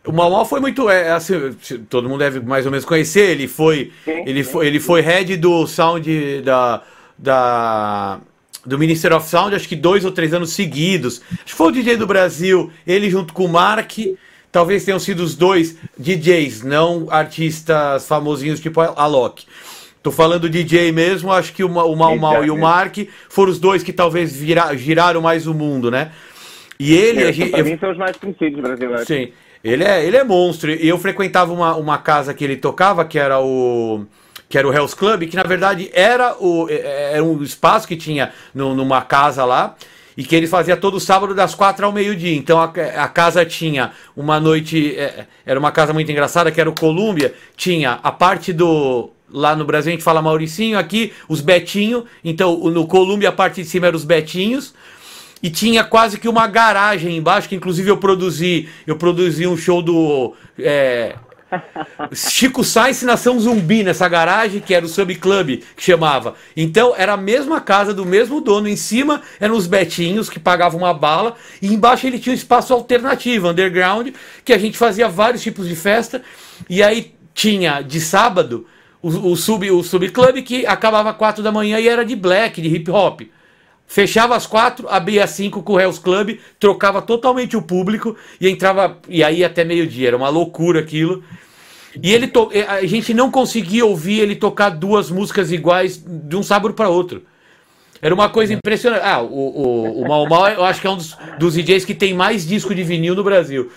[0.05, 1.53] O Mal foi muito, é, assim,
[1.89, 3.29] todo mundo deve mais ou menos conhecer.
[3.31, 4.51] Ele foi, Sim, ele sim.
[4.51, 6.81] foi, ele foi head do sound da,
[7.17, 8.19] da
[8.65, 11.21] do Ministry of Sound, acho que dois ou três anos seguidos.
[11.31, 13.91] Acho que foi o DJ do Brasil, ele junto com o Mark.
[14.51, 19.45] Talvez tenham sido os dois DJs, não artistas famosinhos tipo a Alok.
[20.01, 22.57] Tô falando DJ mesmo, acho que o, Ma- o Mal Mal e o.
[22.57, 22.97] Mark
[23.29, 26.11] foram os dois que talvez vira, giraram mais o mundo, né?
[26.79, 29.05] E ele, a Esses, gente, para eu- mim são os mais conhecidos brasileiros.
[29.05, 29.31] Sim.
[29.63, 30.71] Ele é, ele é monstro.
[30.71, 34.05] E eu frequentava uma, uma casa que ele tocava, que era o.
[34.47, 37.95] Que era o Hell's Club, que na verdade era, o, é- era um espaço que
[37.95, 39.75] tinha no- numa casa lá,
[40.17, 42.35] e que ele fazia todo sábado das quatro ao meio-dia.
[42.35, 42.63] Então a,
[42.97, 44.95] a casa tinha uma noite.
[44.97, 49.11] é, era uma casa muito engraçada, que era o Colômbia, tinha a parte do.
[49.31, 52.05] Lá no Brasil a gente fala Mauricinho, aqui os Betinho.
[52.23, 54.73] Então no Colômbia a parte de cima eram os Betinhos
[55.41, 59.81] e tinha quase que uma garagem embaixo, que inclusive eu produzi, eu produzi um show
[59.81, 61.15] do é,
[62.13, 66.35] Chico Sainz Nação Zumbi nessa garagem, que era o Sub Club, que chamava.
[66.55, 70.79] Então era a mesma casa do mesmo dono, em cima eram os betinhos que pagavam
[70.79, 74.09] uma bala, e embaixo ele tinha um espaço alternativo, underground,
[74.43, 76.21] que a gente fazia vários tipos de festa,
[76.69, 78.67] e aí tinha de sábado
[79.01, 82.15] o, o sub o sub club que acabava às quatro da manhã e era de
[82.15, 83.21] black, de hip hop.
[83.91, 88.47] Fechava às quatro, abria às cinco com o Hell's Club, trocava totalmente o público e
[88.47, 88.99] entrava.
[89.09, 90.09] E aí até meio-dia.
[90.09, 91.23] Era uma loucura aquilo.
[92.01, 92.51] E ele to...
[92.53, 96.87] eh, a gente não conseguia ouvir ele tocar duas músicas iguais de um sábado para
[96.87, 97.23] outro.
[97.99, 99.01] Era uma coisa impressionante.
[99.03, 101.95] Ah, o, o, o Mal Mal eu acho que é um dos, dos DJs que
[101.95, 103.71] tem mais disco de vinil no Brasil.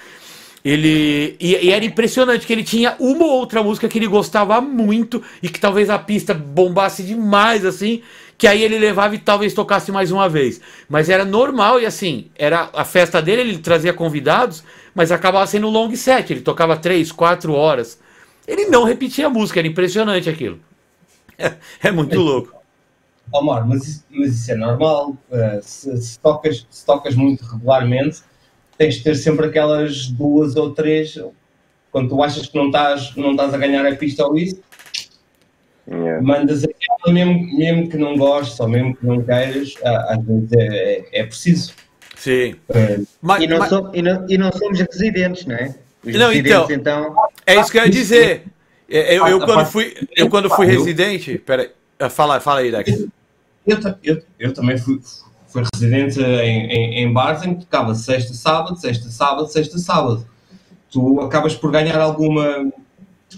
[0.62, 4.60] Ele e, e era impressionante que ele tinha uma ou outra música que ele gostava
[4.60, 8.02] muito e que talvez a pista bombasse demais assim,
[8.42, 10.60] que aí ele levava e talvez tocasse mais uma vez.
[10.88, 15.68] Mas era normal e assim, era a festa dele, ele trazia convidados, mas acabava sendo
[15.68, 18.00] um long set, ele tocava três, quatro horas.
[18.44, 20.58] Ele não repetia a música, era impressionante aquilo.
[21.38, 21.52] É,
[21.84, 22.52] é muito louco.
[23.32, 25.16] Ó, Mar, mas, isso- mas isso é normal.
[25.30, 28.22] eh, se, se tocas, se tocas muito regularmente,
[28.76, 31.16] tens de ter sempre aquelas duas ou três.
[31.92, 34.60] Quando tu achas que não estás, não estás a ganhar a pista ou isso,
[35.86, 36.20] Yeah.
[36.22, 40.52] mandas aquela mesmo, mesmo que não gostes ou mesmo que não queiras, ah, às vezes
[40.52, 41.72] é, é, é preciso.
[42.16, 42.54] Sim.
[42.68, 45.74] Eh, Mas, E não, mas- som- e não- e não somos residentes, não é?
[46.04, 47.14] Os Não, residentes, então.
[47.46, 48.44] É isso que eu ia dizer.
[48.88, 51.38] É, Eu, eu, Ah, quando mas- fui, eu quando fui Eu- residente.
[51.38, 53.06] Pera aí, fala, fala aí, Dex.
[53.66, 55.00] Eu, eu, eu também fui,
[55.48, 60.26] fui residente em, em, em bares em que tocava sexta, sábado, sexta, sábado, sexta, sábado.
[60.90, 62.70] Tu acabas por ganhar alguma.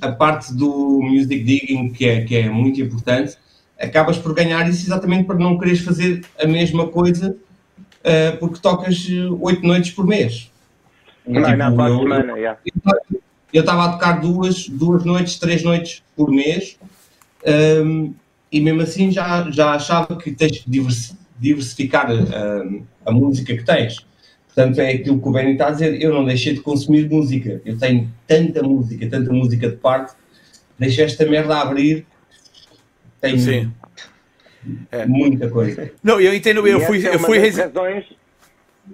[0.00, 3.36] A parte do music digging, que é, que é muito importante,
[3.78, 7.36] acabas por ganhar isso exatamente para não quereres fazer a mesma coisa
[8.02, 10.50] eh, porque tocas eh, oito noites por mês.
[11.26, 12.58] Não, Tipo, eu- semana, yeah.
[13.52, 16.78] eu estava a tocar duas, duas noites, três noites por mês
[17.84, 18.12] hum,
[18.52, 20.70] e mesmo assim já, já achava que tens que
[21.40, 24.06] diversificar a, a música que tens.
[24.46, 27.60] Portanto, é aquilo que o Benny está a dizer, eu não deixei de consumir música,
[27.64, 30.12] eu tenho tanta música, tanta música de parte,
[30.78, 32.06] deixei esta merda a abrir,
[33.24, 33.72] tenho Sim.
[34.90, 35.04] É.
[35.06, 35.90] muita coisa.
[36.02, 38.04] Não, eu entendo, eu fui, é eu fui razões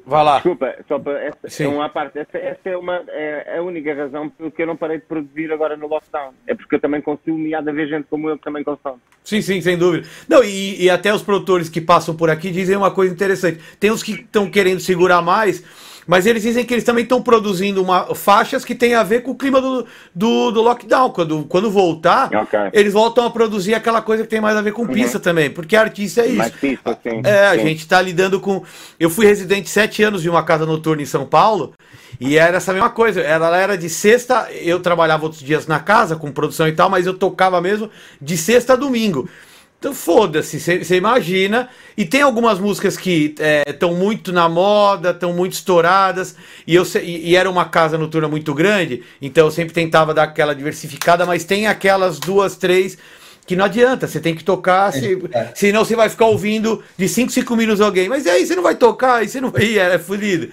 [0.07, 0.35] Vá lá.
[0.35, 1.65] Desculpa, só para essa, Sim.
[1.65, 2.19] é uma parte.
[2.19, 5.53] Essa, essa, é, uma, é a única razão pelo que eu não parei de produzir
[5.53, 6.33] agora no lockdown.
[6.47, 8.99] É porque eu também consumo e há de haver gente como eu que também consome.
[9.25, 10.07] Sim, sim, sem dúvida.
[10.29, 13.61] Não, e, e até os produtores que passam por aqui dizem uma coisa interessante.
[13.81, 15.65] Tem uns que estão querendo segurar mais
[16.11, 19.31] mas eles dizem que eles também estão produzindo uma, faixas que tem a ver com
[19.31, 21.11] o clima do, do, do lockdown.
[21.11, 22.69] Quando, quando voltar, okay.
[22.73, 24.89] eles voltam a produzir aquela coisa que tem mais a ver com uhum.
[24.89, 25.49] pista também.
[25.49, 26.37] Porque artista é isso.
[26.37, 27.23] Mais pista, sim.
[27.25, 28.61] É, a gente está lidando com.
[28.99, 31.75] Eu fui residente sete anos de uma casa noturna em São Paulo.
[32.19, 33.21] E era essa mesma coisa.
[33.21, 34.49] Ela era de sexta.
[34.51, 37.89] Eu trabalhava outros dias na casa com produção e tal, mas eu tocava mesmo
[38.21, 39.29] de sexta a domingo.
[39.81, 41.71] Então foda-se, você imagina.
[41.97, 43.35] E tem algumas músicas que
[43.67, 46.37] estão é, muito na moda, estão muito estouradas.
[46.67, 50.25] E, eu, e, e, era uma casa noturna muito grande, então eu sempre tentava dar
[50.25, 52.99] aquela diversificada, mas tem aquelas duas, três
[53.47, 55.49] que não adianta, você tem que tocar, se, é.
[55.55, 58.09] senão você vai ficar ouvindo de 5, 5 minutos alguém.
[58.09, 59.65] Mas aí você não vai tocar, aí você não vai.
[59.81, 60.51] É, é fodido.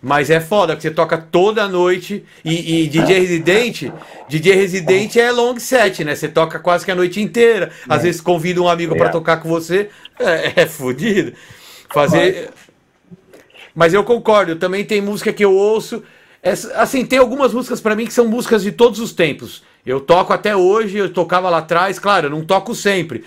[0.00, 3.92] Mas é foda, que você toca toda noite e, e DJ residente,
[4.28, 6.14] DJ residente é long set, né?
[6.14, 7.70] Você toca quase que a noite inteira.
[7.88, 8.02] Às é.
[8.04, 9.10] vezes convida um amigo para é.
[9.10, 11.32] tocar com você, é, é fodido.
[11.92, 12.50] Fazer.
[13.74, 16.02] Mas eu concordo, também tem música que eu ouço.
[16.76, 19.64] Assim, tem algumas músicas para mim que são músicas de todos os tempos.
[19.84, 23.24] Eu toco até hoje, eu tocava lá atrás, claro, eu não toco sempre.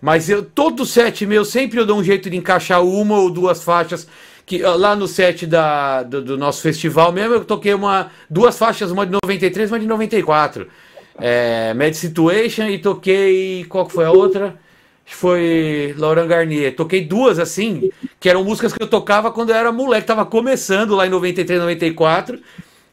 [0.00, 3.62] Mas eu, todo set meu, sempre eu dou um jeito de encaixar uma ou duas
[3.62, 4.08] faixas
[4.48, 8.90] que lá no set da, do, do, nosso festival mesmo, eu toquei uma, duas faixas,
[8.90, 10.66] uma de 93 uma de 94.
[11.20, 13.66] É, Mad Situation e toquei.
[13.68, 14.56] Qual que foi a outra?
[15.04, 16.74] Foi Laurent Garnier.
[16.74, 20.96] Toquei duas assim, que eram músicas que eu tocava quando eu era moleque, tava começando
[20.96, 22.40] lá em 93, 94.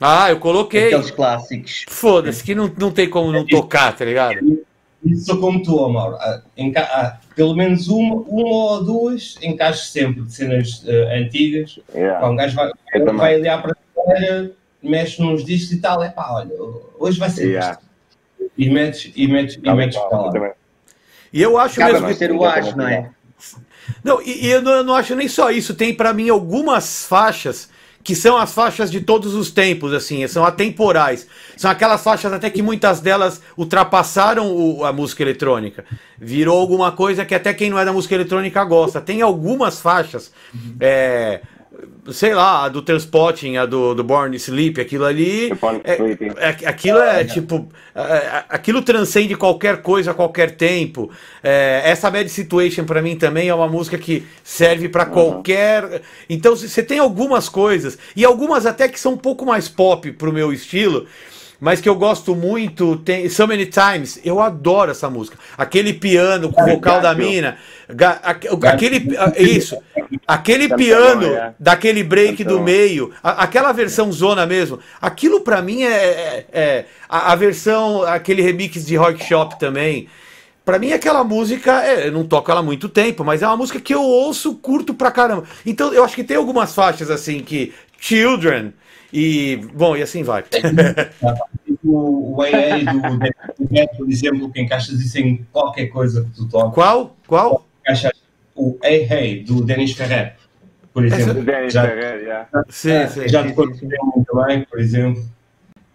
[0.01, 0.87] Ah, eu coloquei.
[0.87, 1.85] Aqueles clássicos.
[1.87, 4.59] Foda-se, que não, não tem como não tocar, tá ligado?
[5.03, 6.15] Isso como tu, Mauro.
[6.15, 6.41] Ah,
[6.77, 11.79] ah, pelo menos uma, uma ou duas encaixo sempre de cenas uh, antigas.
[11.93, 12.19] Yeah.
[12.19, 12.71] Pá, um gajo vai,
[13.13, 16.51] vai ali à prateleira, mexe nos discos e tal, é pá, olha,
[16.97, 17.71] hoje vai ser yeah.
[17.71, 17.85] isto.
[18.57, 20.53] E metes, e metes, e metes para lá.
[21.31, 22.17] E eu acho Acaba mesmo.
[22.17, 23.11] ser o acho, não é?
[24.03, 25.75] Não, e, e eu, não, eu não acho nem só isso.
[25.75, 27.69] Tem para mim algumas faixas
[28.05, 31.25] que são as faixas de todos os tempos, assim, são atemporais.
[31.57, 35.83] São aquelas faixas até que muitas delas ultrapassaram o, a música eletrônica.
[36.15, 39.01] Virou alguma coisa que até quem não é da música eletrônica gosta.
[39.01, 40.31] Tem algumas faixas.
[40.79, 41.41] É,
[42.11, 45.51] sei lá, a do Transporting, a do, do Born Sleep, aquilo ali.
[45.83, 47.67] É, é, aquilo é tipo.
[47.93, 51.09] É, é, aquilo transcende qualquer coisa a qualquer tempo.
[51.43, 55.11] É, essa Bad Situation para mim também é uma música que serve para uhum.
[55.11, 56.01] qualquer.
[56.29, 60.31] Então você tem algumas coisas, e algumas até que são um pouco mais pop pro
[60.31, 61.07] meu estilo
[61.59, 65.37] mas que eu gosto muito, tem So Many Times, eu adoro essa música.
[65.57, 67.57] Aquele piano com o vocal da mina,
[68.61, 69.77] aquele isso,
[70.27, 74.79] aquele piano daquele break do meio, aquela versão zona mesmo.
[75.01, 80.07] Aquilo para mim é, é, é a, a, versão, aquele remix de Rock Shop também.
[80.65, 83.55] Pra mim, aquela música, é, eu não toco ela há muito tempo, mas é uma
[83.55, 85.43] música que eu ouço, curto pra caramba.
[85.63, 87.71] Então, eu acho que tem algumas faixas assim que.
[87.97, 88.73] Children,
[89.11, 90.43] e, bom, e assim vai.
[91.83, 92.83] o, o AA
[93.57, 96.73] do Dead, por exemplo, que encaixas isso em qualquer coisa que tu toques.
[96.73, 97.15] Qual?
[97.27, 97.65] Qual?
[97.81, 98.11] Encaixas
[98.55, 100.35] o AA do Denis Ferrer,
[100.93, 101.43] por exemplo.
[101.43, 102.49] Denis já, Ferrer, yeah.
[102.69, 105.23] sim, sim, já te muito bem, por exemplo.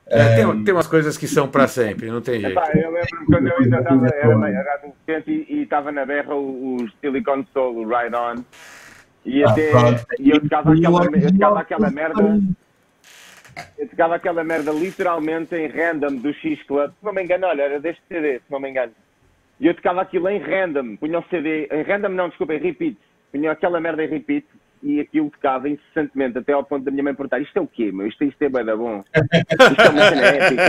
[0.06, 2.58] É, tem, tem umas coisas que são para sempre, não tem jeito.
[2.58, 6.76] Epá, eu lembro quando eu ainda estava, era, era adolescente e estava na berra o,
[6.76, 8.42] o Silicon Soul, o Ride On,
[9.24, 9.70] e, ah, até,
[10.18, 12.40] e eu tocava aquela, eu tocava aquela merda
[13.78, 16.90] eu tocava aquela merda literalmente em random do X Club.
[16.90, 18.92] Se não me engano, olha, era deste CD, se não me engano.
[19.58, 20.96] E eu tocava aquilo em random.
[20.96, 22.96] Punha o CD, em random não, desculpa, em repeat.
[23.32, 24.46] Punha aquela merda em repeat
[24.82, 27.92] e aquilo tocava incessantemente, até ao ponto da minha mãe perguntar: Isto é o quê,
[27.92, 28.06] meu?
[28.06, 29.04] Isto, isto é bem da bom.
[29.14, 30.62] Isto é uma cena épica.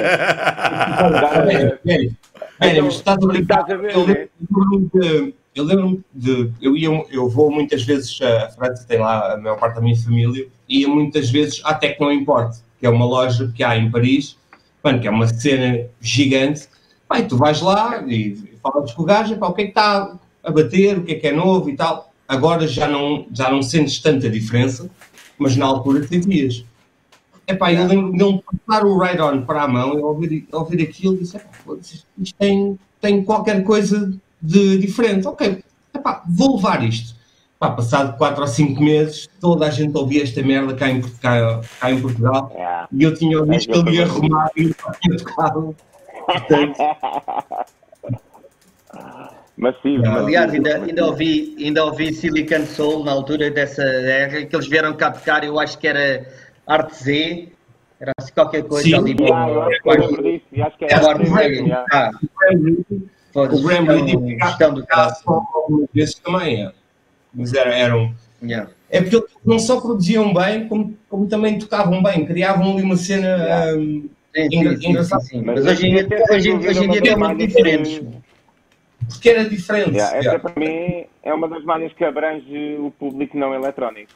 [2.62, 3.65] Olha, mas estás a brincar.
[3.70, 6.52] Eu lembro-me eu lembro de.
[6.62, 9.96] Eu, ia, eu vou muitas vezes a França, tem lá a maior parte da minha
[9.96, 13.91] família, e ia muitas vezes à Tecno Import, que é uma loja que há em
[13.91, 14.36] Paris,
[14.84, 16.67] mano, que é uma cena gigante.
[17.08, 20.17] Pai, tu vais lá e falas com o gajo, pá, o que é que está
[20.44, 22.12] a bater, o que é que é novo e tal.
[22.28, 24.89] Agora já não, já não sentes tanta diferença,
[25.38, 26.65] mas na altura sentias.
[27.46, 30.82] É pá, eu lembro de ele passar o ride-on para a mão, eu ouvir, ouvir
[30.82, 31.38] aquilo e disse,
[32.17, 35.28] isto tem, tem qualquer coisa de diferente.
[35.28, 35.63] Ok,
[35.94, 37.15] epá, vou levar isto.
[37.62, 41.62] Pá, passado 4 ou 5 meses, toda a gente ouvia esta merda cá em, cá,
[41.80, 42.88] cá em Portugal Yeah.
[42.91, 45.76] e eu tinha ouvido que ele ia arrumar e eu tinha tocado.
[46.26, 46.80] Portanto,
[49.56, 50.04] Massivo.
[50.08, 54.95] Aliás, ainda, ainda, ouvi, ainda ouvi Silicon Soul na altura dessa era que eles vieram
[54.95, 56.26] cá tocar, eu acho que era
[56.65, 57.50] Arte Z,
[58.00, 58.95] era assim qualquer coisa Sim.
[58.95, 59.15] ali.
[59.19, 61.41] Yeah, eu acho que eu acho que é É o arte Z.
[61.43, 61.86] yeah.
[61.93, 62.10] Ah,
[63.36, 63.47] o
[65.13, 66.65] só algumas vezes também.
[66.65, 66.81] É.
[67.34, 68.13] Mas era, eram.
[68.44, 68.70] Yeah.
[68.89, 72.98] É porque eles não só produziam bem, como, como também tocavam bem, criavam ali uma
[72.98, 73.28] cena.
[73.28, 73.72] Yeah.
[73.74, 75.22] Sim, sim, Engra- sim, engraçado.
[75.22, 75.41] sim, sim.
[75.46, 77.48] Mas hoje em dia, é hoje, em- sem hoje em dia dúvida estão uma muito
[77.48, 78.00] diferentes.
[78.00, 78.22] malhas
[79.10, 79.91] porque era diferente.
[79.96, 80.39] Yeah, essa yeah.
[80.39, 84.12] para mim é uma das malhas que abrange o público não eletrónico,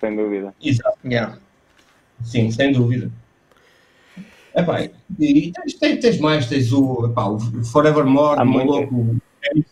[0.00, 0.54] sem dúvida.
[0.62, 0.98] Exato.
[1.04, 1.38] Yeah.
[2.24, 3.10] Sim, sem dúvida.
[4.54, 4.82] Epá,
[5.18, 9.20] e tens, tens, tens mais, tens o, epá, o Forevermore, o louco,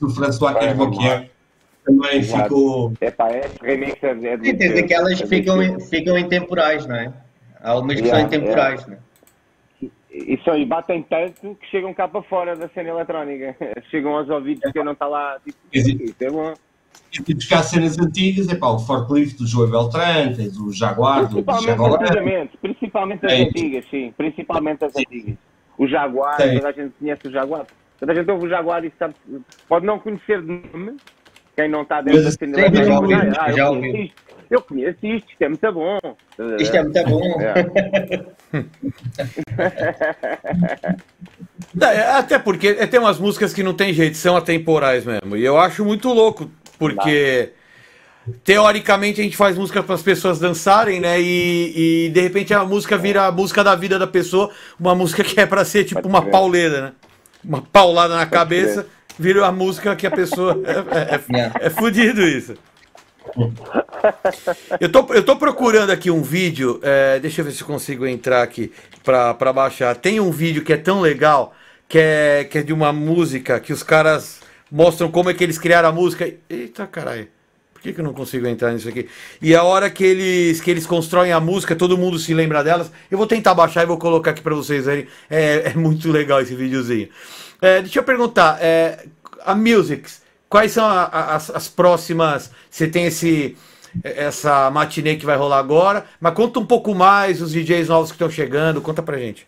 [0.00, 1.30] o François Forevermore.
[1.88, 2.42] Também Exato.
[2.44, 2.92] ficou.
[3.00, 3.28] É pá,
[3.62, 7.12] remix é, é Sim, tens aquelas é que ficam, ficam intemporais, não é?
[7.62, 8.98] Há umas que Yeah, são intemporais, não é?
[10.12, 13.54] E, só, e batem tanto que chegam cá para fora da cena eletrónica.
[13.90, 15.38] Chegam aos ouvidos que não está lá.
[15.44, 16.04] Tipo, Existe.
[16.04, 16.54] isso é bom.
[17.12, 21.42] E de buscar cenas antigas, epá, o Forklift do Joey Beltran, tens o Jaguar do
[21.42, 22.02] Principalmente Jaguar.
[22.02, 23.42] antigamente, principalmente as É.
[23.42, 24.12] antigas, sim.
[24.16, 25.36] Principalmente as antigas.
[25.78, 26.54] O Jaguar, Sim.
[26.54, 27.66] toda a gente conhece o Jaguar.
[28.00, 29.14] Toda a gente ouve o Jaguar e sabe,
[29.68, 30.96] pode não conhecer de nome,
[31.58, 33.90] quem não está dentro da cena sim, já ouvi, ah, já eu ouvi.
[33.90, 34.14] conheço isto.
[34.48, 35.98] Eu conheço isto, isto é muito bom.
[36.60, 37.40] Isto é muito bom.
[37.40, 37.54] É.
[41.74, 45.36] Não, é, Até porque é, tem umas músicas que não tem jeito, são atemporais mesmo.
[45.36, 47.50] E eu acho muito louco, porque
[48.44, 51.20] teoricamente a gente faz música para as pessoas dançarem, né?
[51.20, 55.24] E, e de repente a música vira a música da vida da pessoa, uma música
[55.24, 56.92] que é para ser tipo uma pauleira, né?
[57.44, 58.86] Uma paulada na cabeça,
[59.18, 60.60] vira a música que a pessoa.
[60.64, 61.54] É, é, Yeah.
[61.60, 62.54] é fudido isso.
[64.80, 68.42] Eu tô, eu tô procurando aqui um vídeo, é, deixa eu ver se consigo entrar
[68.42, 68.72] aqui
[69.04, 69.94] pra, pra baixar.
[69.96, 71.54] Tem um vídeo que é tão legal,
[71.88, 75.58] que é, que é de uma música, que os caras mostram como é que eles
[75.58, 76.30] criaram a música.
[76.48, 77.28] Eita caralho,
[77.74, 79.08] por que, que eu não consigo entrar nisso aqui?
[79.42, 82.90] E a hora que eles, que eles constroem a música, todo mundo se lembra delas.
[83.10, 85.06] Eu vou tentar baixar e vou colocar aqui pra vocês verem.
[85.28, 87.08] É, é muito legal esse videozinho.
[87.60, 89.06] É, deixa eu perguntar, é,
[89.44, 92.50] a Musics, quais são a- a- as, as próximas?
[92.70, 93.56] Você tem esse
[94.04, 98.16] essa matinê que vai rolar agora, mas conta um pouco mais os DJs novos que
[98.16, 99.46] estão chegando, conta pra gente.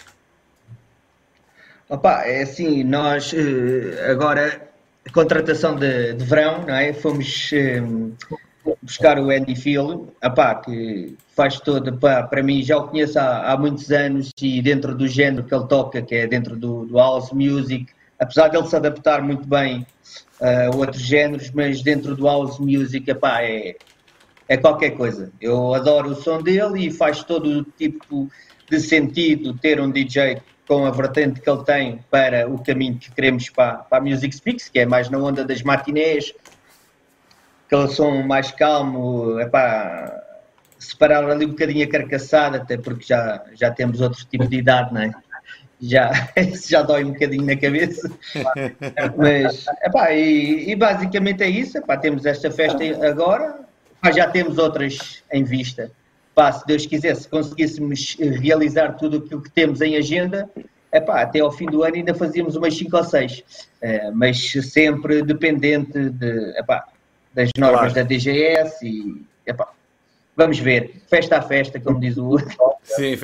[1.89, 4.69] Opa, é assim, nós eh, agora,
[5.13, 6.93] contratação de, de verão, não é?
[6.93, 7.81] Fomos eh,
[8.83, 13.53] buscar o Andy Phil, opá, que faz todo, pá, para mim já o conheço há,
[13.53, 16.97] há muitos anos e dentro do género que ele toca, que é dentro do, do
[16.97, 17.87] house music,
[18.21, 19.87] apesar dele se adaptar muito bem
[20.41, 23.77] eh, a outros géneros, mas dentro do house music, opá, é,
[24.47, 25.33] é qualquer coisa.
[25.41, 28.31] Eu adoro o som dele e faz todo o tipo
[28.69, 33.11] de sentido ter um DJ com a vertente que ele tem para o caminho que
[33.11, 36.33] queremos para, para a Music Speaks, que é mais na onda das matinés,
[37.67, 40.21] aquele som mais calmo, para
[40.79, 44.95] separar ali um bocadinho a carcaçada, até porque já, já temos outro tipo de idade,
[44.95, 45.13] não é?
[45.81, 46.11] Já,
[46.69, 48.11] já dói um bocadinho na cabeça.
[49.17, 51.79] Mas, epá, e, e basicamente é isso.
[51.79, 53.61] Epá, temos esta festa agora,
[54.03, 55.91] mas já temos outras em vista.
[56.35, 60.49] Pá, se Deus quiser, se conseguíssemos realizar tudo aquilo que temos em agenda,
[60.93, 63.45] epá, até ao fim do ano ainda fazíamos umas 5 ou 6.
[64.15, 66.87] mas sempre dependente de, epá,
[67.35, 67.95] das normas Claro.
[67.95, 69.69] da DGS e epá,
[70.37, 71.03] vamos ver.
[71.09, 72.57] Festa a festa, como diz o outro.
[72.85, 73.17] Sim,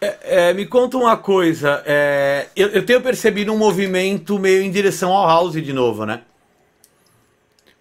[0.00, 1.82] é, é, me conta uma coisa.
[1.86, 6.22] é, eu, eu tenho percebido um movimento meio em direção ao house de novo, né?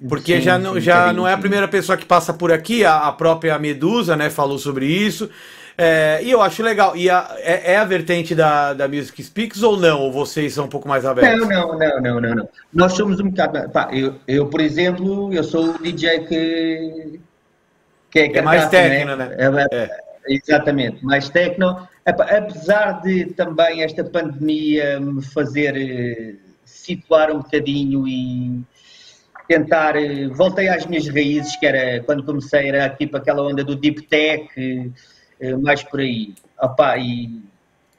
[0.07, 1.39] Porque Sim, já, não, sim, já bocadinho, não é a sim.
[1.39, 5.29] primeira pessoa que passa por aqui, a, a própria Medusa, né, falou sobre isso.
[5.77, 6.95] É, e eu acho legal.
[6.95, 10.01] E a- é, é a vertente da, da Music Speaks ou não?
[10.01, 11.47] Ou vocês são um pouco mais abertos?
[11.47, 12.49] Não, não, não, não, não, não.
[12.73, 13.69] Nós somos um bocado.
[13.71, 17.19] Pá, eu, eu, por exemplo, eu sou o DJ que.
[18.11, 19.35] que é, É mais carcaça, techno, né?
[19.37, 20.09] É, É.
[20.27, 21.87] Exatamente, mais techno.
[22.09, 28.61] Apesar de também esta pandemia me fazer eh, situar um bocadinho e
[29.47, 29.95] tentar.
[29.95, 34.03] eh, voltei às minhas raízes, que era quando comecei, era para aquela onda do deep
[34.03, 34.47] tech,
[35.39, 36.33] eh, mais por aí.
[36.61, 37.41] Opá, e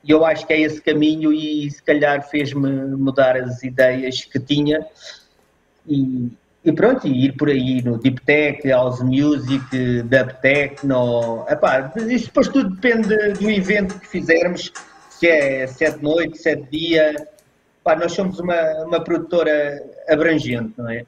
[0.03, 4.41] e eu acho que é esse caminho e se calhar fez-me mudar as ideias que
[4.41, 4.87] tinha
[5.87, 6.31] e,
[6.65, 9.65] e pronto, e ir por aí no Deep Tech, House Music,
[10.03, 14.73] Dub Techno, epá, isso depois tudo depende do evento que fizermos,
[15.09, 17.15] se é sete noite, sete dia,
[17.83, 21.05] Pá, nós somos uma, uma produtora abrangente, não é?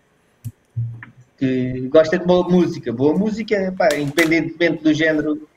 [1.39, 2.93] Que gosta de boa música.
[2.93, 5.49] Boa música, pá, independentemente do género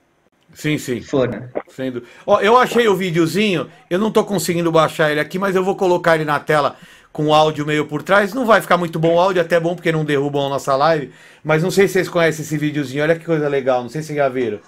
[0.53, 0.99] Sim, sim.
[0.99, 1.49] que for, né?
[1.69, 2.03] Sendo...
[2.25, 5.75] Ó, eu achei o videozinho, eu não tô conseguindo baixar ele aqui, mas eu vou
[5.75, 6.77] colocar ele na tela
[7.15, 8.33] com o áudio meio por trás.
[8.33, 11.13] Não vai ficar muito bom o áudio, até bom porque não derrubam a nossa live.
[11.41, 14.07] Mas não sei se vocês conhecem esse videozinho, olha que coisa legal, não sei se
[14.07, 14.59] vocês já viram.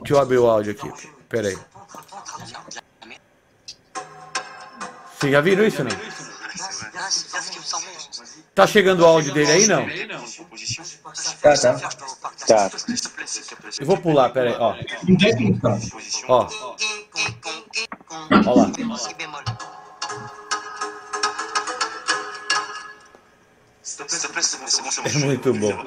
[0.00, 0.90] Deixa eu abrir o áudio aqui,
[1.28, 1.56] pera aí.
[5.16, 5.90] Vocês já viram isso, não?
[8.52, 9.86] Tá chegando o áudio dele aí, não?
[11.42, 11.74] Tá, tá.
[12.48, 12.70] Tá.
[13.78, 14.74] Eu vou pular, pera aí, ó.
[25.04, 25.86] É muito bom.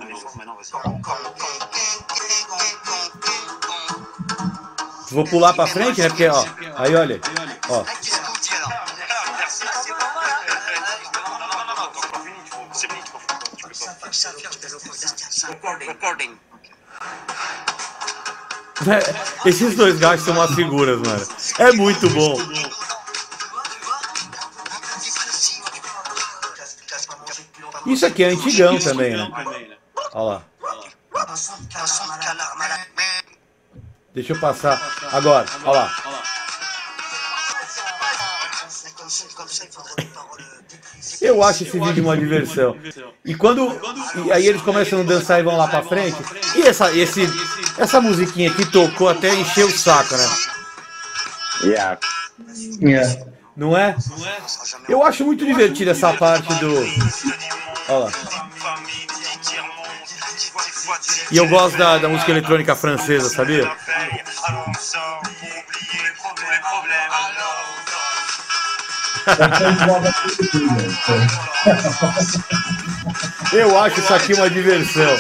[5.12, 6.10] Vou pular pra frente, né?
[6.10, 6.46] Porque, ó,
[6.76, 7.20] aí olha,
[7.70, 7.84] ó.
[19.46, 21.28] Esses dois gajos são umas figuras, mano.
[21.58, 22.36] É muito bom.
[27.90, 29.30] Isso aqui é antigão também, né?
[30.14, 30.44] Olha lá.
[34.14, 34.82] Deixa eu passar.
[35.12, 35.92] Agora, olha lá.
[41.22, 42.78] Eu acho esse vídeo uma diversão.
[43.26, 43.70] E quando.
[44.26, 46.18] E aí eles começam a dançar e vão lá pra frente.
[46.56, 47.22] E essa, esse,
[47.78, 50.30] essa musiquinha que tocou até encheu o saco, né?
[51.64, 52.00] Yeah.
[52.82, 53.26] Yeah.
[53.60, 53.94] Não é?
[54.88, 56.74] Eu acho muito divertida essa parte do.
[57.90, 58.12] Olha lá.
[61.30, 63.70] E eu gosto da, da música eletrônica francesa, sabia?
[73.52, 75.18] Eu acho isso aqui uma diversão.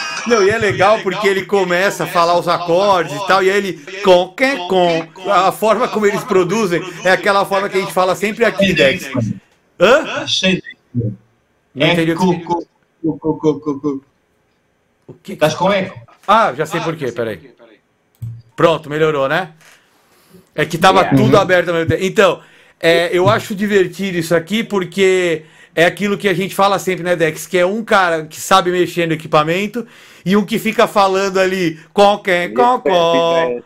[0.26, 3.56] Não, e é legal porque ele começa a falar os acordes e tal, e aí
[3.56, 3.72] ele
[4.02, 5.06] com, que, com.
[5.30, 9.10] A forma como eles produzem é aquela forma que a gente fala sempre aqui, Dex.
[9.78, 10.22] Hã?
[10.22, 10.62] Achei.
[11.74, 12.76] Não entendi o
[15.22, 16.00] que Estás com eco?
[16.26, 17.54] Ah, já sei por quê, peraí.
[18.56, 19.52] Pronto, melhorou, né?
[20.54, 22.02] É que tava tudo aberto ao mesmo tempo.
[22.02, 22.40] Então,
[22.80, 25.44] é, eu acho divertido isso aqui porque
[25.76, 27.46] é aquilo que a gente fala sempre, né, Dex?
[27.46, 29.86] Que é um cara que sabe mexer no equipamento
[30.24, 33.62] e um que fica falando ali com quem, com, com.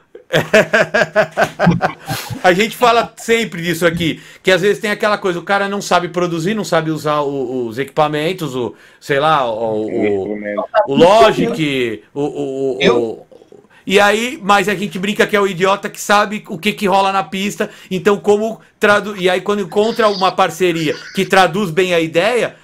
[2.43, 5.81] A gente fala sempre disso aqui, que às vezes tem aquela coisa, o cara não
[5.83, 10.39] sabe produzir, não sabe usar o- os equipamentos, o, sei lá, o, o,
[10.87, 13.27] o Logic, o, o, o-
[13.91, 16.87] e aí, mas a gente brinca que é o idiota que sabe o que, que
[16.87, 19.17] rola na pista, então como tradu...
[19.17, 22.55] E aí quando encontra uma parceria que traduz bem a ideia,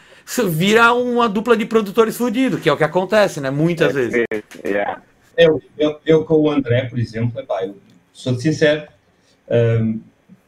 [0.48, 3.50] vira uma dupla de produtores fudidos, que é o que acontece, né?
[3.50, 4.24] Muitas vezes.
[4.64, 5.02] Yeah.
[5.36, 7.76] Eu, eu, eu com o André, por exemplo, epá, eu
[8.12, 8.86] sou sincero,
[9.50, 10.00] hum,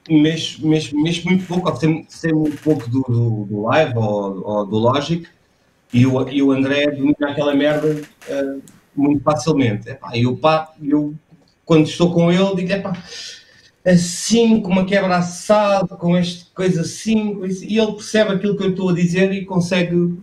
[0.09, 4.47] mexo, mexo, mexo muito pouco, ou sei, sei muito pouco do, do, do Live ou,
[4.47, 5.27] ou do Logic,
[5.93, 8.01] e o, e o André domina aquela merda
[8.31, 8.61] hum,
[8.99, 9.89] muito facilmente.
[9.89, 11.15] Epá, eu, pá, eu,
[11.65, 12.93] quando estou com ele, digo, epá,
[13.87, 18.57] assim, com uma quebra assado, com esta coisa assim, com isso", e ele percebe aquilo
[18.57, 20.15] que eu estou a dizer e consegue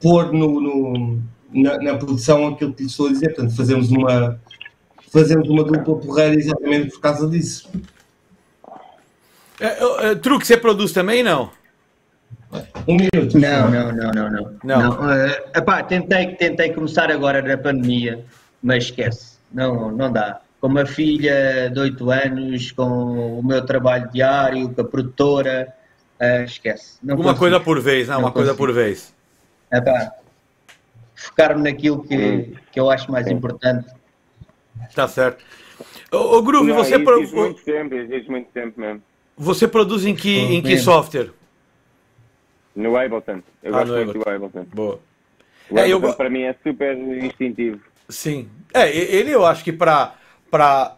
[0.00, 1.22] pôr no, no-
[1.52, 3.28] na, na produção aquilo que lhe estou a dizer.
[3.34, 4.40] Portanto, fazemos uma,
[5.10, 7.70] fazemos uma dupla porreira exatamente por causa disso.
[9.60, 11.50] É, é, é, Truque, você produz também, não?
[12.86, 13.38] Um minuto.
[13.38, 14.56] Não, não, não, não, não.
[14.62, 14.80] Não.
[14.96, 15.10] não.
[15.12, 18.24] eh, epá, tentei, tentei começar agora na pandemia,
[18.62, 19.38] mas esquece.
[19.52, 20.40] Não, não dá.
[20.60, 25.68] Com uma filha de 8 anos, com o meu trabalho diário, com a produtora,
[26.18, 26.98] eh, esquece.
[27.02, 27.38] Não Uma consigo.
[27.40, 28.14] coisa por vez, né?
[28.14, 28.66] Não Uma coisa consigo.
[28.66, 29.14] por vez.
[29.72, 30.12] Epá,
[31.14, 33.88] focar-me naquilo que, que eu acho mais importante.
[34.94, 35.42] Tá certo.
[36.12, 39.02] Ô, ô Groove, Não, você, isso pro- muito tempo, exige muito tempo mesmo.
[39.36, 41.30] você produz em que, em que software?
[42.74, 43.40] No Ableton.
[43.62, 44.66] Eu Ah, gosto muito do Ableton.
[44.74, 45.00] Boa.
[45.70, 47.80] O É, eu Ableton para mim é super instintivo.
[48.08, 48.48] Sim.
[48.72, 50.14] É, ele eu acho que pra.
[50.50, 50.96] pra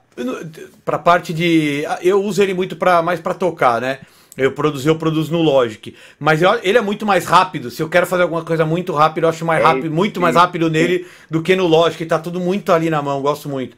[0.84, 1.82] pra parte de.
[2.02, 3.98] Eu uso ele muito pra, mais pra tocar, né?
[4.36, 5.94] Eu produzo, eu produzo no Logic.
[6.18, 7.70] Mas eu- ele é muito mais rápido.
[7.70, 10.34] Se eu quero fazer alguma coisa muito rápido, eu acho mais É, rápido, muito mais
[10.34, 12.04] sim, rápido nele do que no Logic.
[12.06, 13.76] Tá tudo muito ali na mão, gosto muito.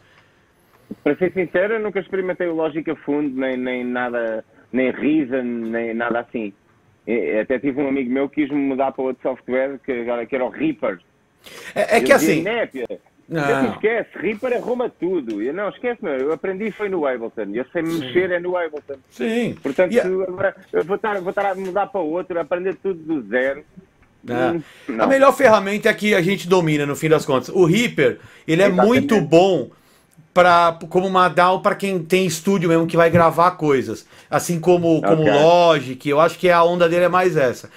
[1.05, 5.43] Para ser sincero, eu nunca experimentei o Logic a fundo, nem, nem nada, nem Reason,
[5.43, 6.53] nem nada assim.
[7.09, 10.27] E- Até tive um amigo meu que quis me mudar para outro software, que agora
[10.27, 11.01] que era o Reaper.
[11.75, 12.27] É, é que Eu assim.
[12.37, 12.87] dizia, "Népia,
[13.29, 13.73] Não.
[13.73, 15.43] Esquece, Reaper arruma tudo.
[15.43, 16.15] Eu, não, esquece, meu.
[16.15, 17.51] Eu aprendi foi no Ableton.
[17.53, 18.97] Eu sei me mexer é no Ableton.
[19.11, 19.55] Sim.
[19.63, 20.25] Portanto, yeah.
[20.25, 23.63] agora eu vou estar, vou estar a mudar para outro, aprender tudo do zero.
[24.29, 24.93] É.
[25.03, 27.51] A melhor ferramenta é que a gente domina, no fim das contas.
[27.51, 28.87] O Reaper, ele é Exatamente.
[28.89, 29.71] muito bom
[30.39, 34.07] para como uma DAW para quem tem estúdio mesmo que vai gravar coisas.
[34.31, 35.35] Assim como como okay.
[35.35, 37.69] Logic, eu acho que a onda dele é mais essa.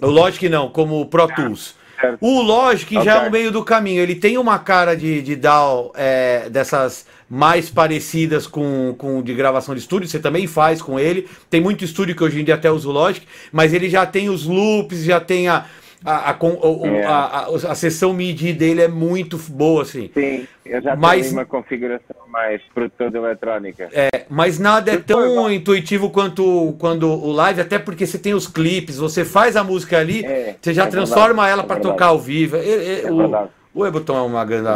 [0.00, 1.74] O Logic não, como o Pro Tools.
[2.18, 3.04] O Logic okay.
[3.04, 4.00] já é no meio do caminho.
[4.00, 9.74] Ele tem uma cara de, de DAW é, dessas mais parecidas com, com de gravação
[9.74, 10.08] de estúdio.
[10.08, 11.28] Você também faz com ele.
[11.50, 14.30] Tem muito estúdio que hoje em dia até usa o Logic, mas ele já tem
[14.30, 15.66] os loops, já tem a,
[16.04, 16.38] a, a,
[16.86, 17.04] é.
[17.04, 20.10] a, a, a, sessão MIDI dele é muito boa, assim.
[20.14, 23.88] Sim, eu já mas, tenho uma configuração mais produtor de eletrónica.
[23.92, 28.46] É, mas nada é tão intuitivo quanto quando o live, até porque você tem os
[28.46, 31.80] clipes, você faz a música ali, é, você já é transforma verdade, ela para é
[31.80, 32.56] tocar ao vivo.
[32.56, 34.68] É, é o, o Ableton é uma grande.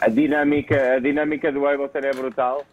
[0.00, 2.64] a, dinâmica, a dinâmica do Ableton é brutal,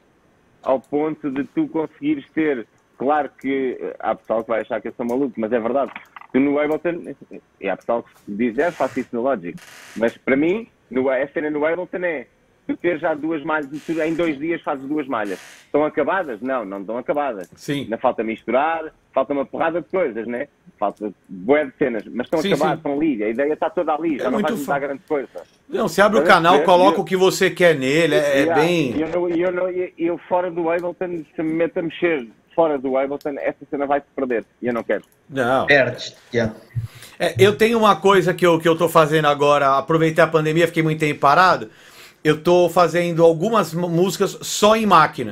[0.63, 2.65] ao ponto de tu conseguires ter.
[2.97, 5.91] Claro que há pessoal que vai achar que eu sou maluco, mas é verdade
[6.31, 7.13] Tu no Ableton,
[7.61, 9.57] e há pessoal que diz, é, faço isso no Logic.
[9.95, 12.27] Mas para mim, no, a cena no Ableton é
[12.67, 15.39] tu ter já duas malhas tu em dois dias fazes duas malhas.
[15.65, 16.41] Estão acabadas?
[16.41, 17.49] Não, não estão acabadas.
[17.55, 17.83] Sim.
[17.83, 20.49] Ainda falta misturar, falta uma porrada de coisas, né?
[20.77, 22.77] Falta bué de cenas, mas estão sim, acabadas, sim.
[22.79, 23.23] estão ali.
[23.23, 25.29] A ideia está toda ali, é já não vai mudar grande coisa.
[25.69, 28.99] Não, você abre o canal, coloca eu, o que você quer nele, é, é bem.
[28.99, 32.27] Eu, eu, eu, eu, fora do Ableton, se me meto a mexer
[32.57, 34.43] fora do Ableton, essa cena vai se perder.
[34.59, 35.03] E eu não quero.
[35.29, 35.67] Não.
[35.67, 36.55] Perdes, yeah.
[37.19, 40.65] É, eu tenho uma coisa que eu, que eu tô fazendo agora, aproveitei a pandemia,
[40.65, 41.69] fiquei muito tempo parado.
[42.23, 45.31] Eu tô fazendo algumas músicas só em máquina.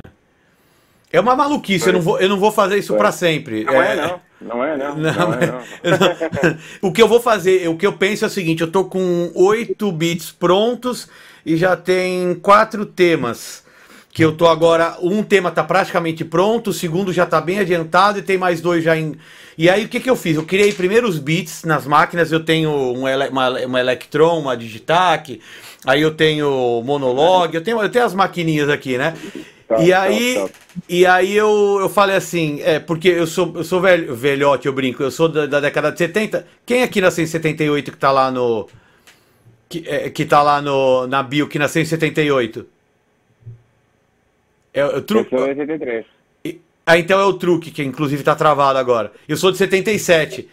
[1.12, 3.64] É uma maluquice, eu não vou, eu não vou fazer isso para sempre.
[3.64, 4.22] Não é, é, não.
[4.42, 4.96] Não é, não.
[4.96, 6.58] não, não, é, não.
[6.90, 9.32] o que eu vou fazer, o que eu penso é o seguinte: eu tô com
[9.34, 11.10] oito beats prontos
[11.44, 13.65] e já tem quatro temas
[14.16, 18.18] que eu tô agora, um tema tá praticamente pronto, o segundo já tá bem adiantado
[18.18, 19.18] e tem mais dois já em.
[19.58, 20.38] E aí o que que eu fiz?
[20.38, 23.28] Eu criei primeiro os beats nas máquinas, eu tenho um ele...
[23.28, 25.42] uma, uma Electron, uma Digitac,
[25.86, 29.16] aí eu tenho Monolog, eu tenho, eu tenho as maquininhas aqui, né?
[29.68, 30.54] Tá, e aí, tá, tá.
[30.88, 34.72] e aí eu, eu falei assim, é, porque eu sou, eu sou velho, velhote, eu
[34.72, 36.48] brinco, eu sou da, da década de 70.
[36.66, 38.66] Quem aqui nasceu em 78 que tá lá no.
[39.68, 42.75] Que, é, que tá lá no, na bio, que nasceu em 78?
[44.76, 45.34] É, o truque.
[45.34, 46.06] Eu sou de 83.
[46.86, 49.12] Ah, então é o truque, que inclusive tá travado agora.
[49.28, 50.48] Eu sou de 77.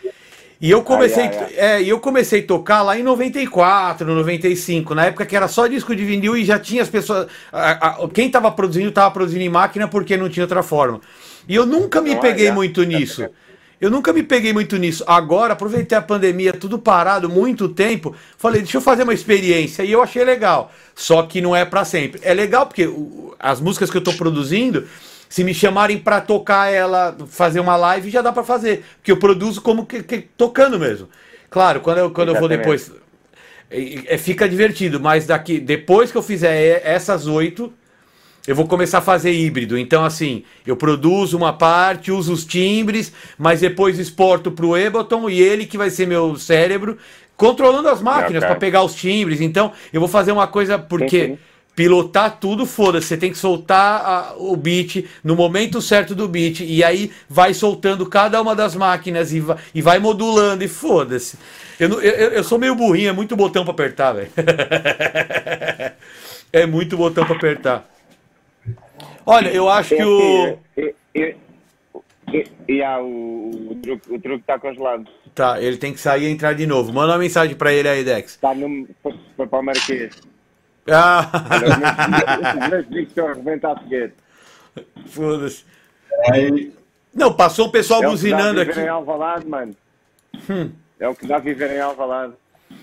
[0.62, 1.82] E eu comecei, ai, ai, ai.
[1.82, 5.94] É, eu comecei a tocar lá em 94, 95, na época que era só disco
[5.94, 7.26] de vinil e já tinha as pessoas.
[7.52, 11.00] A, a, quem estava produzindo, estava produzindo em máquina porque não tinha outra forma.
[11.48, 13.28] E eu nunca me peguei muito nisso.
[13.82, 15.02] Eu nunca me peguei muito nisso.
[15.08, 18.14] Agora, aproveitei a pandemia, tudo parado, muito tempo.
[18.38, 19.82] Falei, deixa eu fazer uma experiência.
[19.82, 20.70] E eu achei legal.
[20.94, 22.20] Só que não é para sempre.
[22.22, 22.88] É legal porque
[23.40, 24.86] as músicas que eu tô produzindo,
[25.28, 28.84] se me chamarem para tocar ela, fazer uma live, já dá para fazer.
[28.98, 31.08] Porque eu produzo como que, que, tocando mesmo.
[31.50, 32.92] Claro, quando eu, quando eu vou depois.
[33.68, 37.72] É, é, fica divertido, mas daqui depois que eu fizer essas oito,
[38.46, 39.78] eu vou começar a fazer híbrido.
[39.78, 45.30] Então, assim, eu produzo uma parte, uso os timbres, mas depois exporto para o Ableton
[45.30, 46.98] e ele que vai ser meu cérebro,
[47.36, 49.40] controlando as máquinas para pegar os timbres.
[49.40, 51.26] Então, eu vou fazer uma coisa porque.
[51.26, 51.38] Sim, sim.
[51.74, 53.06] Pilotar tudo, foda-se.
[53.06, 56.60] Você tem que soltar a, o beat no momento certo do beat.
[56.60, 60.62] E aí vai soltando cada uma das máquinas e vai, e vai modulando.
[60.62, 61.38] E foda-se.
[61.80, 64.28] Eu, eu, eu sou meio burrinho, é muito botão para apertar, velho.
[66.52, 67.91] é muito botão para apertar.
[69.24, 70.58] Olha, eu acho que o.
[70.76, 71.36] E, e,
[72.32, 75.06] e, e ah, o, o, truque, o truque tá congelado.
[75.34, 76.92] Tá, ele tem que sair e entrar de novo.
[76.92, 78.36] Manda uma mensagem pra ele aí, Dex.
[78.36, 78.88] Tá no.
[79.36, 80.20] Foi para o Marquês.
[80.90, 81.30] Ah!
[85.06, 85.64] Foda-se.
[87.14, 88.80] Não, passou o pessoal é buzinando o aqui.
[88.80, 89.76] Em Alvalade, mano.
[90.48, 90.70] Hum.
[90.98, 92.32] É o que dá viver em Alvalade.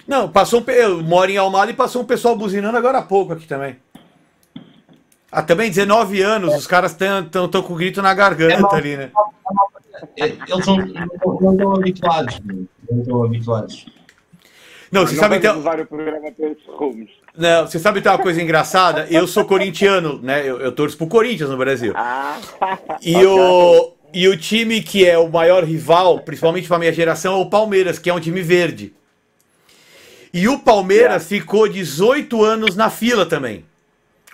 [0.07, 3.33] Não, passou um, eu moro em Almada e passou um pessoal buzinando agora há pouco
[3.33, 3.77] aqui também.
[5.31, 6.57] Ah, também 19 anos, é.
[6.57, 9.11] os caras estão com o grito na garganta é ali, né?
[10.17, 10.77] É, eles não,
[11.41, 12.41] não, estão habituados,
[12.89, 13.85] não estão habituados.
[14.91, 15.61] Não, você sabe então.
[17.37, 19.07] Não, você sabe então uma coisa engraçada?
[19.11, 20.41] Eu sou corintiano, né?
[20.41, 21.93] Eu, eu torço pro Corinthians no Brasil.
[21.95, 22.39] Ah,
[23.01, 27.41] e o, e o time que é o maior rival, principalmente para minha geração, é
[27.41, 28.93] o Palmeiras, que é um time verde.
[30.33, 33.65] E o Palmeiras ficou 18 anos na fila também.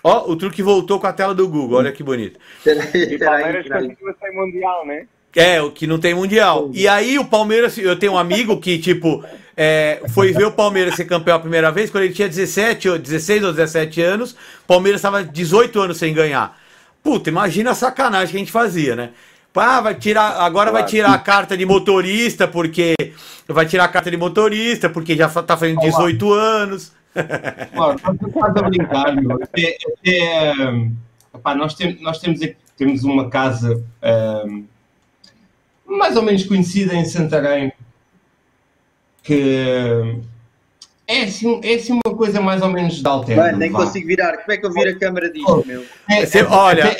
[0.06, 2.38] Ó, o truque voltou com a tela do Google, olha que bonito.
[2.64, 5.06] E Palmeiras continua sem mundial, né?
[5.34, 6.70] É, o que não tem mundial.
[6.72, 9.24] E aí o Palmeiras, eu tenho um amigo que, tipo,
[9.56, 12.98] é, foi ver o Palmeiras ser campeão a primeira vez, quando ele tinha 17, ou
[12.98, 16.56] 16 ou 17 anos, o Palmeiras estava 18 anos sem ganhar.
[17.02, 19.10] Puta, imagina a sacanagem que a gente fazia, né?
[19.56, 22.94] Ah, vai tirar, agora vai tirar a carta de motorista, porque.
[23.48, 26.92] Vai tirar a carta de motorista, porque já tá fazendo 18 anos.
[27.74, 29.38] Mano, estás a brincar, meu.
[29.56, 30.52] É, é,
[31.34, 32.40] epá, nós, tem, nós temos,
[32.76, 33.82] temos uma casa
[34.46, 34.64] um,
[35.86, 37.72] mais ou menos conhecida em Santarém
[39.22, 40.22] que
[41.08, 43.42] é assim, é assim uma coisa mais ou menos de alterno.
[43.42, 44.36] Mano, nem consigo virar.
[44.38, 45.84] Como é que eu viro a câmera disto, meu?
[46.08, 46.96] É, Você, olha,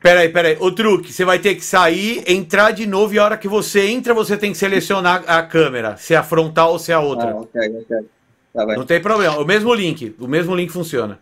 [0.00, 0.56] peraí, peraí.
[0.58, 3.88] O truque, você vai ter que sair, entrar de novo e a hora que você
[3.88, 7.00] entra, você tem que selecionar a câmera, se é a frontal ou se é a
[7.00, 7.30] outra.
[7.30, 8.06] Ah, ok, ok.
[8.56, 8.76] Tá bem.
[8.76, 9.38] Não tem problema.
[9.38, 10.16] O mesmo link.
[10.18, 11.18] O mesmo link funciona.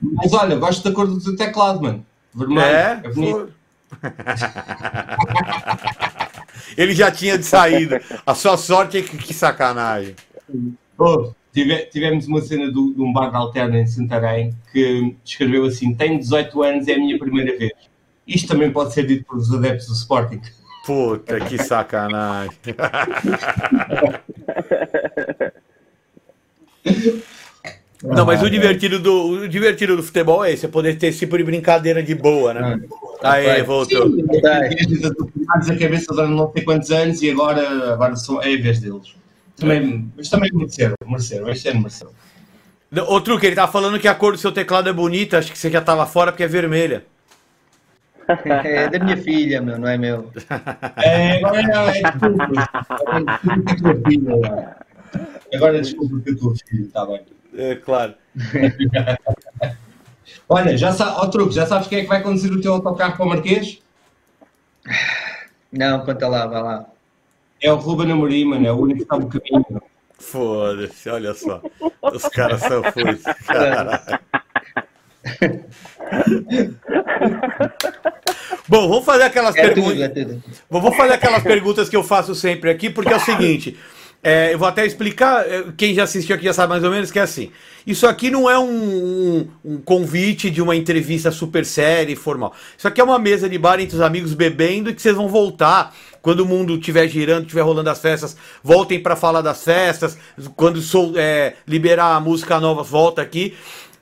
[0.00, 2.06] Mas olha, gosto da cor do teu teclado, mano.
[2.34, 2.62] Vermelho.
[2.62, 3.52] É, é bonito.
[6.76, 8.00] Ele já tinha de saída.
[8.24, 10.16] A sua sorte é que, que sacanagem.
[10.96, 15.66] Oh, tive, tivemos uma cena do, de um bar de alterna em Santarém que escreveu
[15.66, 17.72] assim: Tenho 18 anos, é a minha primeira vez.
[18.26, 20.40] Isto também pode ser dito pelos adeptos do Sporting.
[20.86, 22.56] Puta, que sacanagem.
[28.02, 31.18] Não, mas o divertido, do, o divertido do futebol é esse, é poder ter esse
[31.18, 32.80] tipo de brincadeira de boa, né?
[33.20, 34.06] Ah, Aí, voltou.
[34.06, 34.24] Sim,
[35.50, 39.16] a cabeça durante não sei quantos anos e agora, agora são, é a vez deles.
[39.56, 42.12] Também, mas também mereceram, mereceram, este ano mereceram.
[43.08, 45.58] Ô, Truque, ele tá falando que a cor do seu teclado é bonita, acho que
[45.58, 47.04] você já tava fora porque é vermelha.
[48.44, 50.30] É da minha filha, meu, não é meu.
[50.96, 51.60] É, agora
[51.92, 52.38] é, é tudo.
[55.54, 57.22] Agora desculpa que eu estou filho, está bem.
[57.54, 58.14] É, claro.
[60.48, 63.16] Olha, já sabe, ó, truque, já sabes quem é que vai conduzir o teu autocarro
[63.16, 63.82] para o Marquês?
[65.70, 66.86] Não, conta lá, vai lá.
[67.60, 69.82] É o Ruben Amorim, mano, é o único que está no caminho.
[70.18, 71.60] Foda-se, olha só.
[72.02, 72.82] Os caras são.
[73.46, 74.20] Caralho.
[78.66, 80.00] Bom, vamos fazer aquelas é perguntas.
[80.00, 80.26] É
[80.68, 83.78] vou fazer aquelas perguntas que eu faço sempre aqui, porque é o seguinte:
[84.22, 87.10] é, eu vou até explicar, é, quem já assistiu aqui já sabe mais ou menos
[87.10, 87.52] que é assim.
[87.86, 92.52] Isso aqui não é um, um, um, convite de uma entrevista super séria e formal.
[92.76, 95.28] Isso aqui é uma mesa de bar entre os amigos bebendo e que vocês vão
[95.28, 95.94] voltar.
[96.20, 100.18] Quando o mundo estiver girando, estiver rolando as festas, voltem para falar das festas.
[100.56, 103.54] Quando sou, é, liberar a música nova, volta aqui.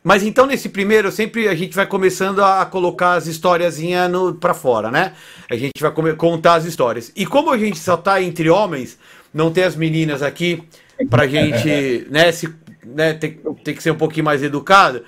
[0.03, 4.11] Mas então nesse primeiro, sempre a gente vai começando a colocar as historiazinhas
[4.41, 5.13] para fora, né?
[5.51, 7.13] A gente vai contar as histórias.
[7.15, 8.99] E como a gente só tá entre homens,
[9.37, 10.67] não tem as meninas aqui
[11.11, 12.53] pra gente, né, se,
[12.85, 15.05] né tem, tem que ser um pouquinho mais educado.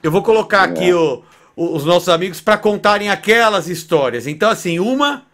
[0.00, 1.24] Eu vou colocar aqui o,
[1.56, 4.28] o, os nossos amigos para contarem aquelas histórias.
[4.28, 5.24] Então, assim, uma.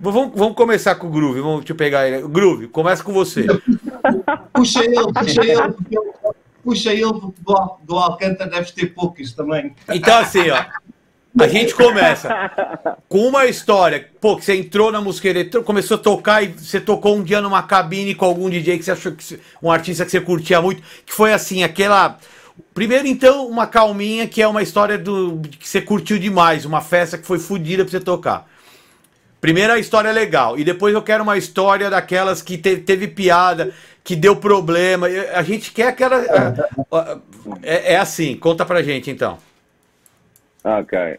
[0.00, 1.40] Vamos, vamos começar com o Groove.
[1.40, 2.26] Vamos deixa eu pegar ele.
[2.26, 3.46] Groove, começa com você.
[4.54, 5.74] Puxa ele, puxa ele.
[6.64, 7.34] Puxa ele do,
[7.82, 9.74] do Alcântara, deve ter poucos também.
[9.88, 10.64] Então, assim, ó.
[11.38, 12.50] A gente começa
[13.08, 16.80] com uma história, pô, que você entrou na música eletrônica, começou a tocar e você
[16.80, 20.10] tocou um dia numa cabine com algum DJ que você achou que um artista que
[20.10, 22.18] você curtia muito, que foi assim, aquela
[22.74, 27.18] Primeiro, então, uma calminha, que é uma história do que você curtiu demais, uma festa
[27.18, 28.48] que foi fodida pra você tocar.
[29.40, 30.58] Primeira história legal.
[30.58, 33.72] E depois eu quero uma história daquelas que te, teve piada,
[34.04, 35.06] que deu problema.
[35.34, 36.22] A gente quer aquela.
[37.62, 39.38] É, é assim, conta pra gente então.
[40.64, 41.18] Ok.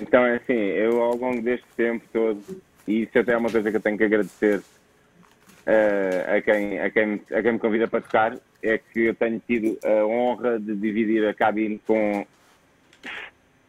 [0.00, 2.42] Então é assim, eu ao longo deste tempo todo,
[2.86, 6.90] e isso até é uma coisa que eu tenho que agradecer uh, a, quem, a,
[6.90, 10.74] quem, a quem me convida para tocar, é que eu tenho tido a honra de
[10.74, 12.26] dividir a cabine com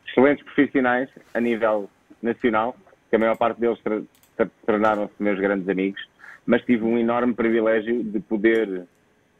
[0.07, 1.89] excelentes profissionais a nível
[2.21, 2.75] nacional,
[3.09, 3.79] que a maior parte deles
[4.65, 6.01] tornaram-se meus grandes amigos,
[6.45, 8.85] mas tive um enorme privilégio de poder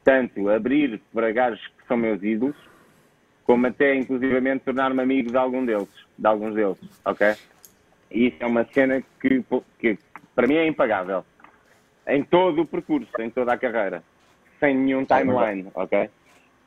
[0.03, 2.55] tanto abrir para gajos que são meus ídolos,
[3.48, 5.88] como até inclusivamente tornar-me amigo de algum deles,
[6.18, 7.34] de alguns deles, ok?
[8.12, 9.43] E isso é uma cena que,
[9.80, 9.98] que
[10.36, 11.26] para mim é impagável.
[12.06, 14.04] Em todo o percurso, em toda a carreira.
[14.60, 16.10] Sem nenhum timeline, ok?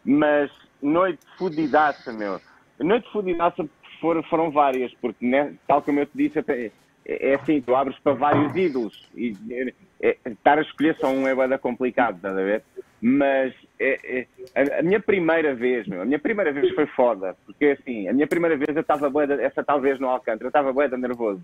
[0.05, 0.51] Mas
[0.81, 2.41] noite fudidaça, meu.
[2.79, 3.69] Noite fudidaça
[4.01, 6.67] foram, foram várias, porque né, tal como eu te disse, até,
[7.05, 11.09] é, é assim, tu abres para vários ídolos e é, é, estar a escolher só
[11.09, 12.65] um é bada complicado, estás a ver?
[13.01, 17.77] Mas é, é, a, minha primeira vez, meu, a minha primeira vez foi foda, porque
[17.81, 20.73] assim, a minha primeira vez eu estava boeda, essa tal vez no Alcântara, eu estava
[20.73, 21.43] boeda nervoso.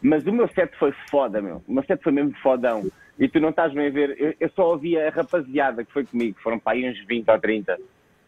[0.00, 1.62] Mas o meu set foi foda, meu.
[1.66, 2.86] O meu set foi mesmo fodão.
[3.18, 6.04] E tu não estás bem a ver, eu, eu só ouvia a rapaziada que foi
[6.04, 7.78] comigo, foram para aí uns 20 ou 30.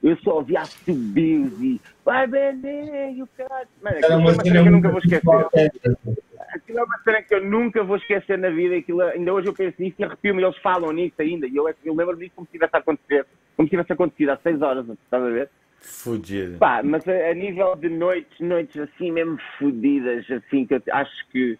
[0.02, 3.68] Eu só ouvia subios e vai Beninho, caralho.
[3.82, 6.20] Mano, aquilo foi uma cena que eu nunca vou esquecer.
[6.68, 8.76] Aquilo é uma cena que eu nunca vou esquecer na vida.
[8.76, 10.42] Aquilo, ainda hoje eu penso nisso e arrepio-me.
[10.42, 11.46] Eles falam nisso ainda.
[11.46, 13.26] E eu, eu lembro disso como se tivesse acontecido.
[13.56, 15.48] Como se tivesse acontecido há seis horas, estás a ver?
[15.80, 16.58] Fudido.
[16.58, 21.28] Pá, mas a, a nível de noites, noites assim mesmo fodidas, assim, que eu acho
[21.30, 21.58] que,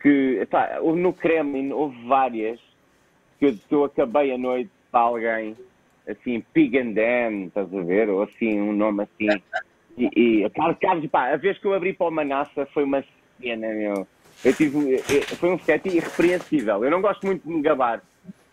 [0.00, 2.60] que pá, no Kremlin houve várias
[3.40, 5.56] que eu, que eu acabei a noite para alguém,
[6.08, 8.08] assim, Pig and Dan, estás a ver?
[8.10, 9.42] Ou assim, um nome assim.
[9.98, 13.02] E, e claro, Carlos, pá, a vez que eu abri para o Manassa foi uma
[13.40, 14.06] cena, meu.
[14.46, 14.98] Eu tive,
[15.40, 16.84] foi um set irrepreensível.
[16.84, 18.00] Eu não gosto muito de me gabar.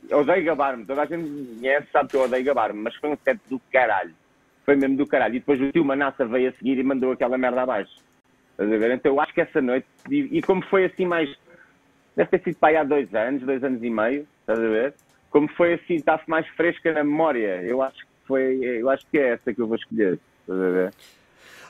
[0.10, 0.84] Eu odeio gabar-me.
[0.88, 3.62] Toda a gente me conhece, sabe que eu odeio gabar-me, mas foi um set do
[3.72, 4.12] caralho.
[4.66, 5.36] Foi mesmo do caralho.
[5.36, 7.94] E depois o tio Manassa veio a seguir e mandou aquela merda abaixo.
[8.54, 8.90] Estás a ver?
[8.90, 11.30] Então eu acho que essa noite, e, e como foi assim mais.
[12.16, 14.96] Deve ter sido para aí há dois anos, dois anos e meio, estás a ver?
[15.30, 17.62] Como foi assim, está-se mais fresca na memória.
[17.62, 18.60] Eu acho que foi.
[18.64, 20.18] Eu acho que é essa que eu vou escolher.
[20.42, 20.94] Estás a ver?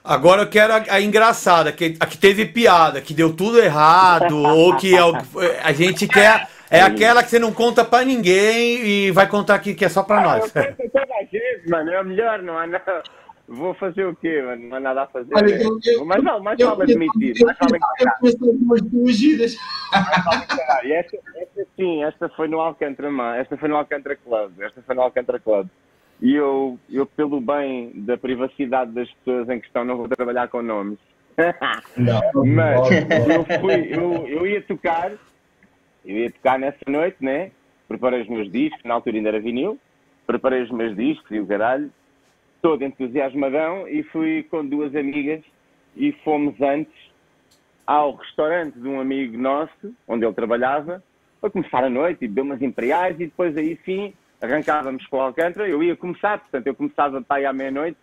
[0.04, 4.36] Agora eu quero a, a engraçada, que, a que teve piada, que deu tudo errado,
[4.44, 5.14] ou que é o-
[5.64, 6.48] a gente quer.
[6.70, 10.02] É aquela que você não conta pra ninguém e vai contar aqui que é só
[10.02, 10.56] pra Ah, nós.
[10.56, 11.92] eu conto a toda a gente, mano.
[11.92, 13.04] É melhor, não há nada.
[13.48, 14.68] Vou fazer o quê, mano?
[14.70, 15.30] Não há nada a fazer.
[15.36, 17.36] Olha, eu- eu- mas não, mais vale admitir.
[17.46, 18.18] Mais vale eu encarar.
[18.22, 18.36] mais
[20.24, 20.86] vale encarar.
[20.86, 23.36] E esta, esta sim, esta foi no Alcântara, mano.
[23.40, 24.52] Esta foi no Alcântara Club.
[24.60, 25.68] Esta foi no Alcântara Club.
[26.24, 30.62] E eu, eu, pelo bem da privacidade das pessoas em questão, não vou trabalhar com
[30.62, 30.98] nomes.
[31.98, 32.90] Não, Mas
[33.28, 35.12] eu fui, eu, eu ia tocar,
[36.06, 37.52] eu ia tocar nessa noite, né?
[37.90, 39.78] Preparei os meus discos, na altura ainda era vinil,
[40.26, 41.92] preparei os meus discos e o caralho,
[42.62, 45.42] todo entusiasmadão e fui com duas amigas
[45.94, 47.12] e fomos antes
[47.86, 51.04] ao restaurante de um amigo nosso, onde ele trabalhava,
[51.42, 54.14] para começar a noite e beber umas imperiais e depois aí sim
[54.44, 55.68] arrancávamos para o Alcântara.
[55.68, 57.98] Eu ia começar, portanto eu começava para aí à meia-noite,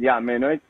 [0.00, 0.62] já à meia-noite,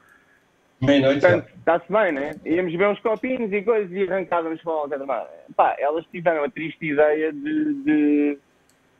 [0.82, 1.20] Meia-noite.
[1.20, 2.34] Portanto, está-se bem, né?
[2.44, 5.28] Íamos ver uns copinhos e coisas e arrancávamos para o Alcântara.
[5.54, 8.38] Pá, elas tiveram a triste ideia de, de,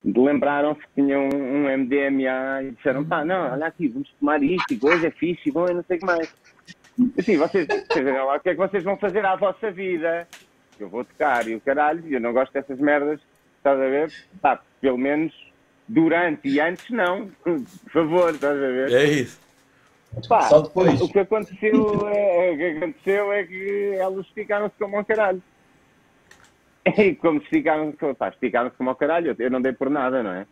[0.05, 4.79] lembraram-se que tinham um MDMA e disseram, pá, não, olha aqui, vamos tomar isto e
[4.79, 6.35] coisa, é fixe e bom e não sei o que mais.
[7.19, 10.29] Assim, vocês, lá, o que é que vocês vão fazer à vossa vida?
[10.79, 13.21] Eu vou tocar e o caralho, eu não gosto dessas merdas,
[13.57, 14.13] estás a ver?
[14.41, 15.33] Pá, pelo menos
[15.89, 17.63] durante e antes não, por
[17.93, 18.93] favor, estás a ver?
[18.93, 19.41] É isso.
[20.29, 21.01] Pá, Só depois.
[21.01, 25.43] O que aconteceu é, o que aconteceu é que elas esticaram-se como ao caralho.
[26.99, 30.23] E como se esticaram-se, pá, esticaram-se como ao caralho, eu- eu não dei por nada,
[30.23, 30.47] não é?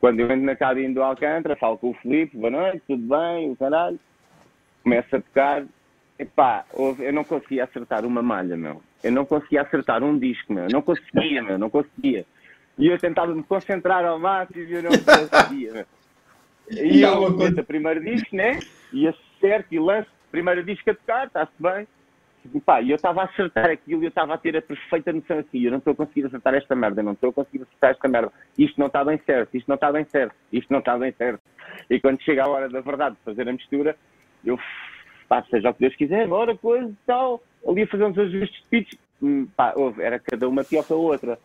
[0.00, 3.50] Quando eu entro na cabine do Alcântara, falo com o Filipe, boa noite, tudo bem,
[3.50, 3.98] o caralho.
[4.82, 5.64] Começo a tocar,
[6.18, 8.82] e pá, houve- eu não conseguia acertar uma malha, meu.
[9.02, 10.66] Eu não conseguia acertar um disco, meu.
[10.70, 12.26] Não conseguia, meu, não conseguia.
[12.78, 15.86] E eu tentava me concentrar ao máximo e eu não conseguia, meu.
[16.70, 18.58] E E eu meto o primeiro disco, né?
[18.92, 21.86] E acerto e lanço o primeiro disco a tocar, está-se bem.
[22.54, 25.38] E pá, eu estava a acertar aquilo e eu estava a ter a perfeita noção
[25.38, 27.90] assim, eu não estou a conseguir acertar esta merda, eu não estou a conseguir acertar
[27.90, 28.32] esta merda.
[28.58, 31.40] Isto não está bem certo, isto não está bem certo, isto não está bem certo.
[31.88, 33.96] E quando chega a hora da verdade de fazer a mistura,
[34.44, 34.58] eu,
[35.28, 37.42] pá, seja o que Deus quiser, bora, coisa e tal.
[37.66, 40.96] Ali a fazer uns ajustes de pitch, hum, pá, era cada uma pior que a
[40.96, 41.38] outra.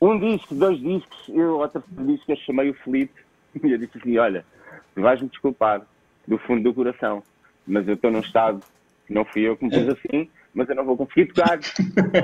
[0.00, 3.20] Um disco, dois discos, eu, outro disco, eu chamei o Felipe
[3.62, 4.44] e eu disse assim: Olha,
[4.94, 5.82] tu vais-me desculpar
[6.26, 7.22] do fundo do coração,
[7.66, 8.62] mas eu estou num estado
[9.10, 11.58] não fui eu que me pus assim, mas eu não vou conseguir tocar,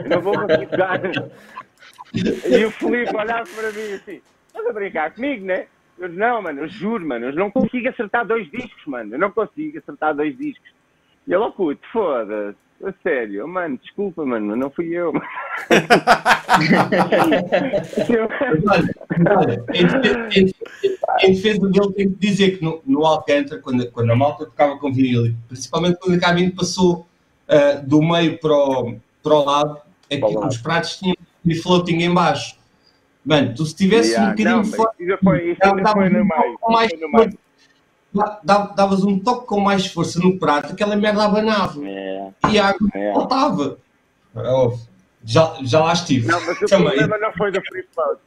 [0.05, 1.01] eu não vou conseguir tocar.
[2.15, 5.67] E o Felipe olhava para mim assim: Estás a brincar comigo, né?
[5.99, 9.19] Eu disse, não, mano, eu juro, mano, eu não consigo acertar dois discos, mano, eu
[9.19, 10.71] não consigo acertar dois discos.
[11.27, 15.13] E ele, oh foda-se, a sério, mano, desculpa, mano, não fui eu.
[19.29, 19.65] Olha,
[21.23, 24.77] em defesa- dele, tenho que dizer que no, no Alcântara, quando, quando a malta tocava
[24.79, 27.07] com vinil, principalmente quando a cabine passou
[27.49, 29.79] ah, do meio para o, para o lado,
[30.11, 32.57] é que os pratos tinham e floating em baixo.
[33.25, 36.09] Mano, tu se tivesse um Yeah, bocadinho não, de força, isso foi, dava- ainda foi
[36.09, 36.59] no um meio.
[36.69, 37.39] mais Foi no meio.
[38.17, 42.59] Da- da- davas um toque com mais força no prato, aquela merda abanava É, e
[42.59, 43.13] a água é.
[43.13, 43.79] faltava.
[45.25, 46.29] Já, já lá estive.
[46.29, 46.87] Não, mas o Também.
[46.89, 48.21] problema não foi do free float.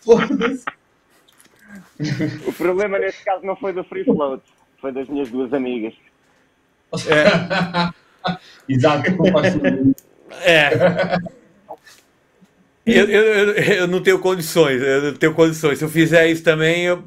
[0.00, 0.64] Foda-se.
[2.46, 4.42] O problema neste caso não foi do free float.
[4.80, 5.94] Foi das minhas duas amigas.
[8.68, 9.94] Exato, concordo.
[10.42, 11.18] É.
[12.86, 15.78] Eu, eu, eu, eu não tenho condições, eu não tenho condições.
[15.78, 17.04] Se eu fizer isso também, eu,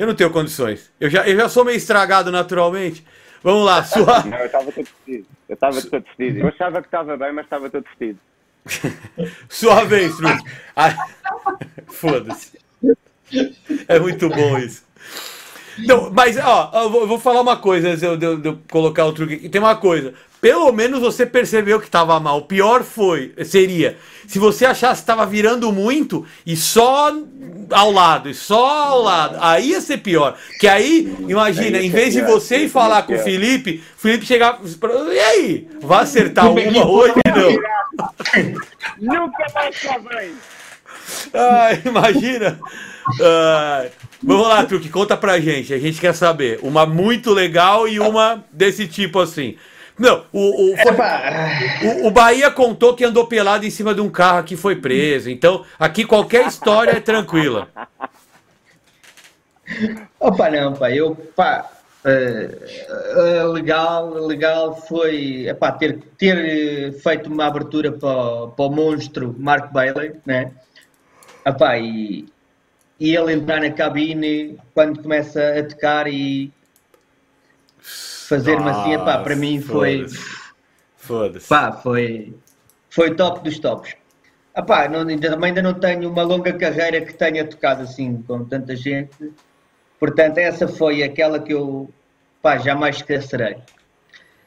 [0.00, 0.90] eu não tenho condições.
[0.98, 3.04] Eu já, eu já sou meio estragado naturalmente.
[3.42, 5.26] Vamos lá, sua, Não, eu estava todo vestido.
[5.48, 6.38] Eu estava todo vestido.
[6.40, 8.18] Eu achava que estava bem, mas estava todo vestido.
[9.48, 10.42] sua vez, Trude.
[10.76, 10.94] Ah,
[11.88, 12.58] Foda-se.
[13.88, 14.82] É muito bom isso.
[15.86, 18.36] Não, mas, ó, eu vou, eu vou falar uma coisa antes de eu, de eu-
[18.38, 19.48] de eu colocar o truque aqui.
[19.48, 20.12] Tem uma coisa.
[20.40, 22.38] Pelo menos você percebeu que estava mal.
[22.38, 27.12] O pior foi, seria, se você achasse que estava virando muito e só
[27.70, 29.36] ao lado, e só ao lado.
[29.40, 30.36] Aí ia ser pior.
[30.58, 33.18] Que aí, imagina, Aí em vez de você ir falar com o.
[33.18, 34.60] Felipe, o Felipe chegava.
[35.12, 35.68] E aí?
[35.82, 37.14] Vai acertar uma hoje?
[37.26, 37.52] Não.
[38.98, 39.76] Nunca mais.
[41.34, 42.58] Ai, imagina.
[43.20, 43.90] Ai.
[44.22, 45.72] Vamos lá, Truque, conta pra gente.
[45.72, 46.60] A gente quer saber.
[46.62, 49.56] Uma muito legal e uma desse tipo assim.
[50.00, 50.92] Não, o, o, foi-
[51.86, 55.28] o, o Bahia contou que andou pelado em cima de um carro que foi preso.
[55.28, 57.68] Então, aqui qualquer história é tranquila.
[60.18, 61.70] Opa, não, pá, eu, pá,
[62.04, 62.48] eh,
[62.88, 68.70] eh, legal, legal foi, epá, ter, ter eh, feito uma abertura para, o- para o
[68.70, 70.50] monstro Mark Bailey, né?
[71.46, 72.24] Epá, e,
[72.98, 76.50] e ele entrar na cabine quando começa a tocar e
[78.30, 80.06] fazer-me assim, epá, para mim foi,
[80.94, 81.48] Foda-se.
[81.48, 82.32] pá, foi,
[82.88, 83.96] foi top dos tops.
[84.56, 88.76] Epá, não, ainda, ainda não tenho uma longa carreira que tenha tocado assim com tanta
[88.76, 89.32] gente.
[89.98, 91.90] Portanto, essa foi aquela que eu
[92.40, 93.56] pá, jamais esquecerei.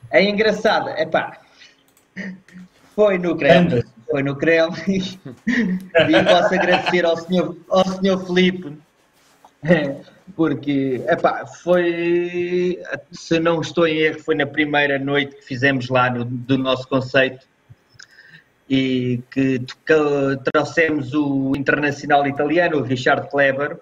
[0.10, 1.40] É engraçada, é pá,
[2.96, 8.78] foi no Kremlin, foi no Kremlin e posso agradecer ao senhor, ao senhor Felipe,
[10.36, 12.80] porque, é pá, foi,
[13.12, 16.88] se não estou em erro, foi na primeira noite que fizemos lá no, do nosso
[16.88, 17.48] conceito
[18.70, 23.80] e que toca- trouxemos o internacional italiano, o Richard Kleber,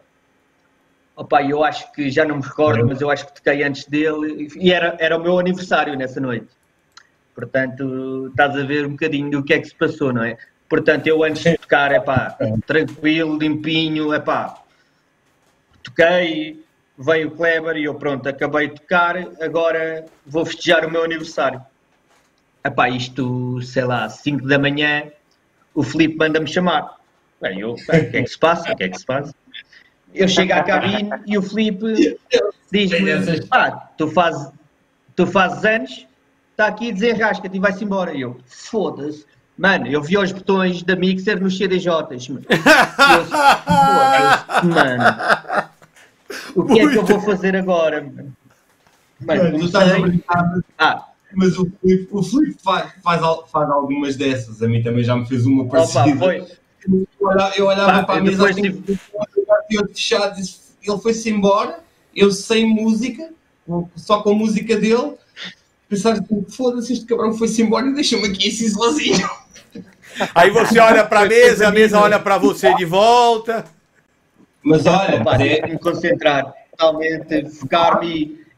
[1.16, 4.48] Opa, eu acho que já não me recordo, mas eu acho que toquei antes dele
[4.56, 6.48] e era, era o meu aniversário nessa noite.
[7.36, 10.38] Portanto, estás a ver um bocadinho do que é que se passou, não é?
[10.70, 14.61] Portanto, eu antes de tocar, é pá, tranquilo, limpinho, é pá,
[15.84, 16.64] toquei,
[16.98, 21.62] veio o Kleber e eu pronto, acabei de tocar, agora vou festejar o meu aniversário.
[22.64, 25.12] Epá, isto, sei lá, 5 da manhã,
[25.74, 26.98] o Filipe manda-me chamar.
[27.42, 28.72] Bem, eu, bem, o que é que se passa?
[28.72, 29.34] O que é que se passa?
[30.14, 32.18] Eu chego à cabine e o Filipe
[32.72, 33.12] diz-me,
[33.50, 34.52] ah, tu fazes,
[35.16, 36.08] tu fazes anos,
[36.52, 38.14] está aqui desenrasca-te e vai-se embora.
[38.14, 39.26] E eu, foda-se.
[39.58, 42.30] Mano, eu vi os botões da Mixer nos CDJs.
[42.30, 42.46] mano.
[42.50, 42.58] Eu,
[43.26, 45.04] foda-se, mano.
[46.56, 48.36] O que é que eu vou fazer agora, mano?
[49.20, 50.18] Mano, Mano, tu estás a comecei...
[50.18, 53.22] brincar, Ah, mas o Filipe, o Filipe faz, faz,
[53.52, 54.62] faz algumas dessas.
[54.62, 56.18] A mim também já me fez uma opa, parecida.
[56.18, 56.46] foi...
[56.88, 58.84] Eu olhava, eu olhava Pá, para a eu mesa depois assim,
[59.70, 61.80] eu fechado, disse, ele foi-se embora,
[62.16, 63.30] eu sem música,
[63.96, 65.14] só com a música dele,
[65.88, 69.30] pensar assim, foda-se, este cabrão foi-se embora e deixa-me aqui assim sozinho.
[70.34, 73.64] Aí você olha pra mesa, a mesa olha pra você de volta.
[74.64, 78.08] Mas olha, Opa, é, me concentrar totalmente, focar-me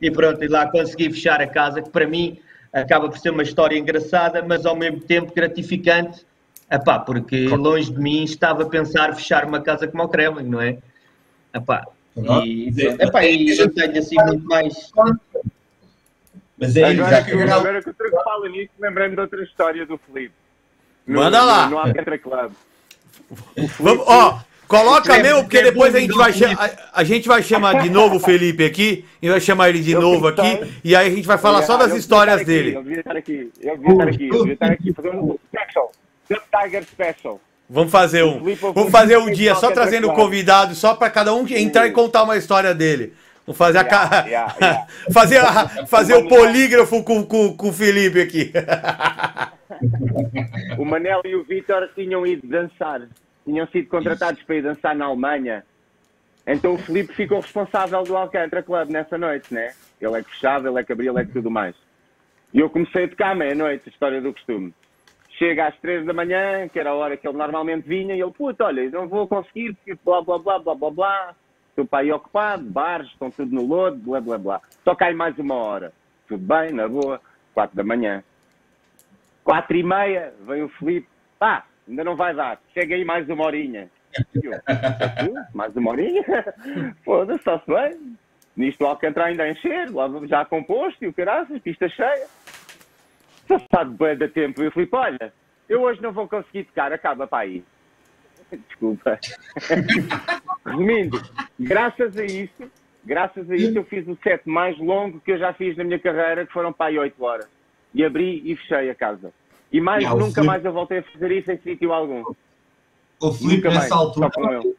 [0.02, 2.40] e, e pronto, e lá consegui fechar a casa, que para mim
[2.74, 6.26] acaba por ser uma história engraçada, mas ao mesmo tempo gratificante,
[6.70, 10.60] epá, porque longe de mim estava a pensar fechar uma casa como o Kremlin, não
[10.62, 10.78] é?
[11.54, 11.86] Epá,
[12.18, 14.92] e, epá, e eu tenho assim muito mais.
[16.58, 17.26] mas é Agora, isso.
[17.26, 20.34] que, agora que o Truco fala nisso, lembrei-me de outra história do Felipe.
[21.08, 21.66] No- Manda lá.
[21.66, 22.52] No, no Alcatra Club.
[23.80, 24.40] Vamos, ó,
[24.80, 27.90] coloca É, mesmo, porque é depois a gente, vai a, a gente vai chamar de
[27.90, 31.16] novo o Felipe aqui, e vai chamar ele de Eu novo aqui, e aí a
[31.16, 32.70] gente vai falar só das histórias dele.
[32.70, 35.38] aqui, Ele devia estar aqui, ele devia estar aqui, ele devia estar aqui, fazer um
[35.48, 35.92] special.
[36.28, 37.42] The Tiger Special.
[37.70, 38.48] Vamos fazer um.
[38.48, 40.22] Eu Vamos fazer um dia só qualquer trazendo coisa.
[40.22, 43.14] convidado, só para cada um entrar e contar uma história dele.
[43.46, 44.88] Vamos fazer a ca- Yeah, yeah, yeah.
[45.12, 48.52] fazer, a- fazer o polígrafo com, com, com o Felipe aqui.
[50.78, 53.02] O Manel e o Vitor tinham ido dançar.
[53.46, 55.66] Tinham sido contratados para ir dançar na Alemanha.
[56.46, 59.74] Então o Felipe ficou responsável do Alcântara Club nessa noite, né?
[60.00, 61.76] Ele é que fechava, ele é que abria, ele é que tudo mais.
[62.54, 64.74] E eu comecei a tocar à meia-noite, história do costume.
[65.40, 68.32] Chega às três da manhã, que era a hora que ele normalmente vinha, e ele,
[68.32, 71.36] puto, olha, não vou conseguir, porque blá, blá, blá, blá, blá, blá.
[71.70, 74.62] Estou para aí ocupado, bares, estão tudo no lodo, blá, blá, blá.
[74.84, 75.92] Só cai mais uma hora.
[76.28, 77.20] Tudo bem, na boa.
[77.54, 78.24] Quatro da manhã.
[79.44, 81.08] Quatro e meia, vem o Felipe.
[81.40, 82.62] Pá, ainda não vai dar.
[82.74, 83.90] Chega aí mais uma horinha.
[84.36, 85.34] Eu, "Tu?
[85.54, 86.24] mais uma horinha?
[87.04, 88.18] Foda-se, está-se bem.
[88.56, 92.28] Nisto o Alcântara ainda a encher, lá já composto e o caraças, pista cheia.
[93.48, 95.34] Passado bem da tempo, e o Felipe, olha,
[95.68, 97.64] eu hoje não vou conseguir tocar, acaba para aí.
[98.52, 99.20] Desculpa.
[100.66, 101.22] Resumindo,
[101.60, 102.72] graças a isso,
[103.04, 106.00] graças a isso eu fiz o set mais longo que eu já fiz na minha
[106.00, 107.48] carreira, que foram para aí 8 horas.
[107.94, 109.34] E abri e fechei a casa.
[109.74, 112.24] E mais, Ah, o nunca mais eu voltei a fazer isso em sítio algum.
[113.20, 114.76] O Filipe nessa altura, ele.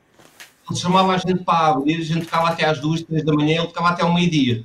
[0.70, 3.58] ele chamava a gente para abrir, a gente tocava até às duas, três da manhã,
[3.58, 4.64] ele tocava até ao meio-dia.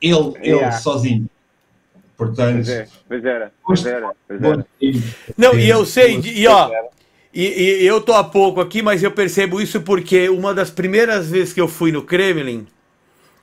[0.00, 1.28] Ele, ele, sozinho.
[2.16, 2.54] Portanto.
[2.54, 4.66] Pois, é, pois era, pois era, pois era.
[5.36, 6.70] Não, e eu sei, e ó.
[7.34, 11.28] E, e, eu tô há pouco aqui, mas eu percebo isso porque uma das primeiras
[11.28, 12.66] vezes que eu fui no Kremlin,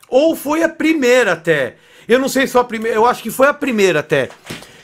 [0.10, 1.76] ou foi a primeira até,
[2.08, 4.30] eu não sei se foi a primeira, eu acho que foi a primeira até.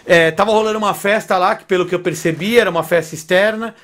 [0.10, 3.76] É, tava rolando uma festa lá, que pelo que eu percebi era uma festa externa,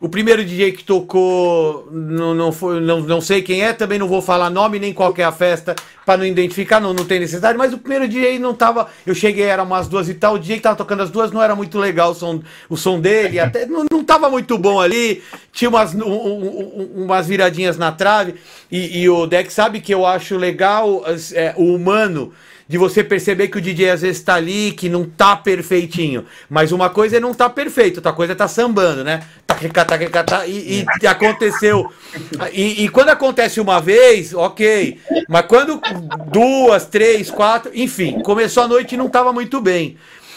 [0.00, 4.08] o primeiro DJ que tocou, não, não, foi, não, não sei quem é, também não
[4.08, 7.56] vou falar nome nem qual é a festa para não identificar, não, não tem necessidade,
[7.56, 8.88] mas o primeiro DJ não tava.
[9.06, 11.40] Eu cheguei, era umas duas e tal, o DJ que tava tocando as duas não
[11.40, 15.22] era muito legal o som, o som dele, até não, não tava muito bom ali,
[15.52, 18.34] tinha umas, um, um, umas viradinhas na trave,
[18.72, 22.32] e, e, o Deck sabe que eu acho legal é, o humano
[22.70, 26.24] de você perceber que o DJ às vezes tá ali, que não tá perfeitinho.
[26.48, 29.24] Mas uma coisa é não tá perfeito, outra coisa é tá sambando, né?
[30.46, 31.90] E, e aconteceu.
[32.52, 35.00] E, e, quando acontece uma vez, ok.
[35.28, 35.80] Mas quando
[36.30, 39.96] duas, três, quatro, enfim, começou a noite e não tava muito bem.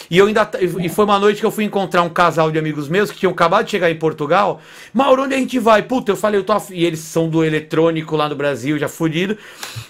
[0.09, 2.87] E eu ainda e foi uma noite que eu fui encontrar um casal de amigos
[2.87, 4.61] meus que tinham acabado de chegar em Portugal.
[4.93, 5.83] Mauro, onde a gente vai?
[5.83, 9.37] Puta, eu falei, eu tô e eles são do eletrônico lá no Brasil, já fudido.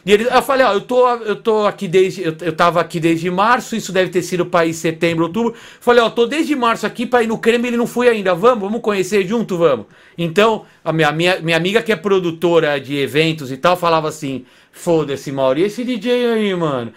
[0.05, 2.99] E eles, eu falei, ó, eu tô eu tô aqui desde eu, eu tava aqui
[2.99, 5.53] desde março, isso deve ter sido para ir setembro, outubro.
[5.80, 8.34] Falei, ó, tô desde março aqui para ir no Creme, ele não fui ainda.
[8.34, 9.86] Vamos, vamos conhecer junto, vamos.
[10.18, 14.45] Então, a minha, minha, minha amiga que é produtora de eventos e tal, falava assim:
[14.72, 16.93] "Foda-se, Mauro, e esse DJ aí, mano?"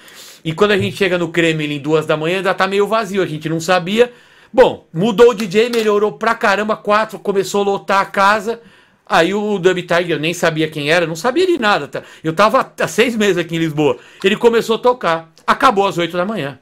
[0.47, 3.27] E quando a gente chega no Kremlin duas da manhã, ainda tá meio vazio, a
[3.27, 4.13] gente não sabia.
[4.53, 8.61] Bom, mudou o DJ, melhorou pra caramba, quatro, começou a lotar a casa.
[9.05, 11.89] Aí o Dub Tiger, eu nem sabia quem era, não sabia de nada.
[11.89, 12.05] Tá?
[12.23, 13.99] Eu tava há seis meses aqui em Lisboa.
[14.23, 15.33] Ele começou a tocar.
[15.45, 16.61] Acabou às oito da manhã.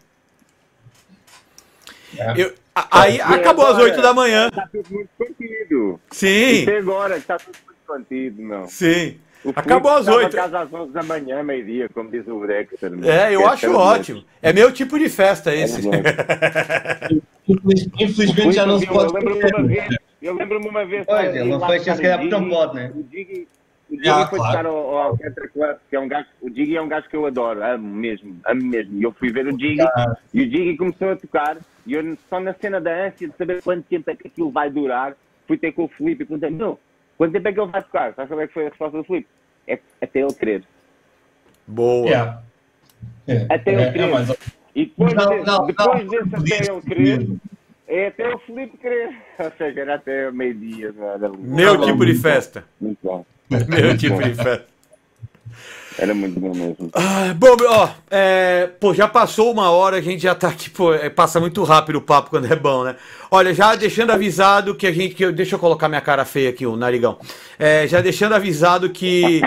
[2.16, 2.41] É.
[2.41, 2.55] Eu,
[2.91, 4.49] aí acabou às oito da manhã.
[4.49, 6.01] Tá tudo muito contido.
[6.11, 6.64] Sim.
[6.64, 8.66] E agora tá tudo muito contido, não.
[8.66, 9.18] Sim.
[9.55, 10.35] Acabou às oito.
[10.35, 12.93] casa às 11 da manhã, meio-dia, como diz o Dexter.
[13.05, 14.25] É, eu acho ótimo.
[14.41, 15.87] É meu tipo de festa esse.
[15.89, 19.13] É Infelizmente já não se pode.
[20.23, 21.05] Eu lembro-me uma vez.
[21.05, 22.93] Pois, ele não fecha se calhar porque não pode, né?
[22.95, 23.47] O Diggy,
[24.09, 24.53] ah, foi claro.
[24.53, 26.27] tocar ao, ao Club, que é um gajo.
[26.41, 28.99] O Diggy é um gajo que eu adoro, amo mesmo, amo mesmo.
[28.99, 30.17] E eu fui ver o Diggy ah.
[30.33, 31.59] e o Diggy começou a tocar.
[31.87, 34.71] E eu, só na cena da ânsia de saber quanto tempo é que aquilo vai
[34.71, 35.15] durar,
[35.47, 36.79] fui ter com o Felipe e perguntei: não
[37.17, 38.15] Quanto tempo é que ele vai tocar?
[38.15, 39.29] Sabe como é que foi a resposta do Filipe?
[39.67, 40.65] É até ele querer.
[41.67, 42.07] Boa.
[42.07, 42.43] Yeah.
[43.27, 43.47] É.
[43.51, 44.12] Até ele é, querer.
[44.12, 44.37] É
[44.75, 47.29] e depois, não, não, depois não, desse até ele querer,
[47.87, 49.17] é até o Filipe querer.
[49.39, 50.93] Ou seja, era até meio-dia.
[51.39, 52.65] Meu tipo de festa.
[52.81, 53.25] Muito bom.
[53.49, 54.74] Meu tipo de festa.
[55.99, 56.91] Era muito bom mesmo.
[56.93, 60.93] Ah, bom, ó, é, pô, já passou uma hora, a gente já tá aqui, pô,
[60.93, 62.97] é, passa muito rápido o papo quando é bom, né?
[63.31, 65.15] Olha, já deixando avisado que a gente.
[65.15, 67.19] Que eu, deixa eu colocar minha cara feia aqui, o narigão.
[67.59, 69.41] É, já deixando avisado que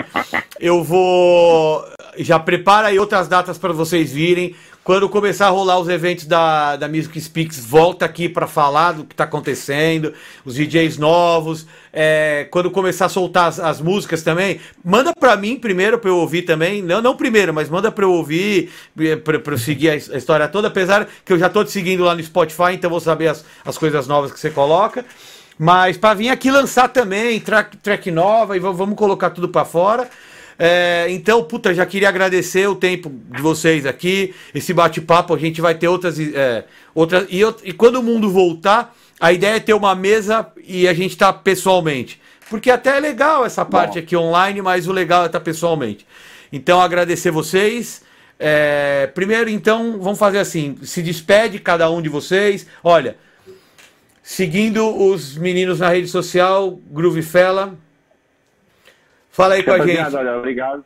[0.60, 1.84] eu vou.
[2.18, 4.54] Já prepara aí outras datas para vocês virem.
[4.88, 9.04] Quando começar a rolar os eventos da, da Music Speaks, volta aqui para falar do
[9.04, 10.14] que está acontecendo,
[10.46, 11.66] os DJs novos.
[11.92, 16.16] É, quando começar a soltar as, as músicas também, manda para mim primeiro para eu
[16.16, 16.80] ouvir também.
[16.80, 20.48] Não, não primeiro, mas manda para eu ouvir, é, para eu seguir a, a, história
[20.48, 20.68] toda.
[20.68, 23.76] Apesar que eu já estou te seguindo lá no Spotify, então vou saber as, as
[23.76, 25.04] coisas novas que você coloca.
[25.58, 30.08] Mas para vir aqui lançar também track, track nova e vamos colocar tudo para fora.
[30.58, 35.34] É, então, puta, já queria agradecer o tempo de vocês aqui, esse bate-papo.
[35.34, 36.18] A gente vai ter outras.
[36.18, 40.88] É, outras e, e quando o mundo voltar, a ideia é ter uma mesa e
[40.88, 42.20] a gente tá pessoalmente.
[42.50, 43.98] Porque até é legal essa parte Bom.
[44.00, 46.04] aqui online, mas o legal é estar tá pessoalmente.
[46.52, 48.02] Então, agradecer vocês.
[48.38, 52.66] É, primeiro, então, vamos fazer assim: se despede cada um de vocês.
[52.82, 53.16] Olha,
[54.22, 57.78] seguindo os meninos na rede social, Groove Fella.
[59.38, 60.16] Fala aí com a gente.
[60.16, 60.84] Olha, obrigado.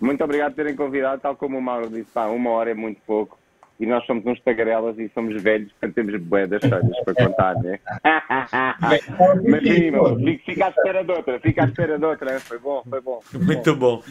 [0.00, 3.00] Muito obrigado por terem convidado, tal como o Mauro disse, pá, uma hora é muito
[3.06, 3.38] pouco.
[3.78, 7.54] E nós somos uns tagarelas e somos velhos, portanto temos bué das histórias para contar,
[7.62, 7.78] né?
[9.48, 12.40] Mas sim, meu, fica à espera de outra, fica à espera de outra.
[12.40, 13.20] Foi bom, foi bom.
[13.22, 14.02] Foi muito bom.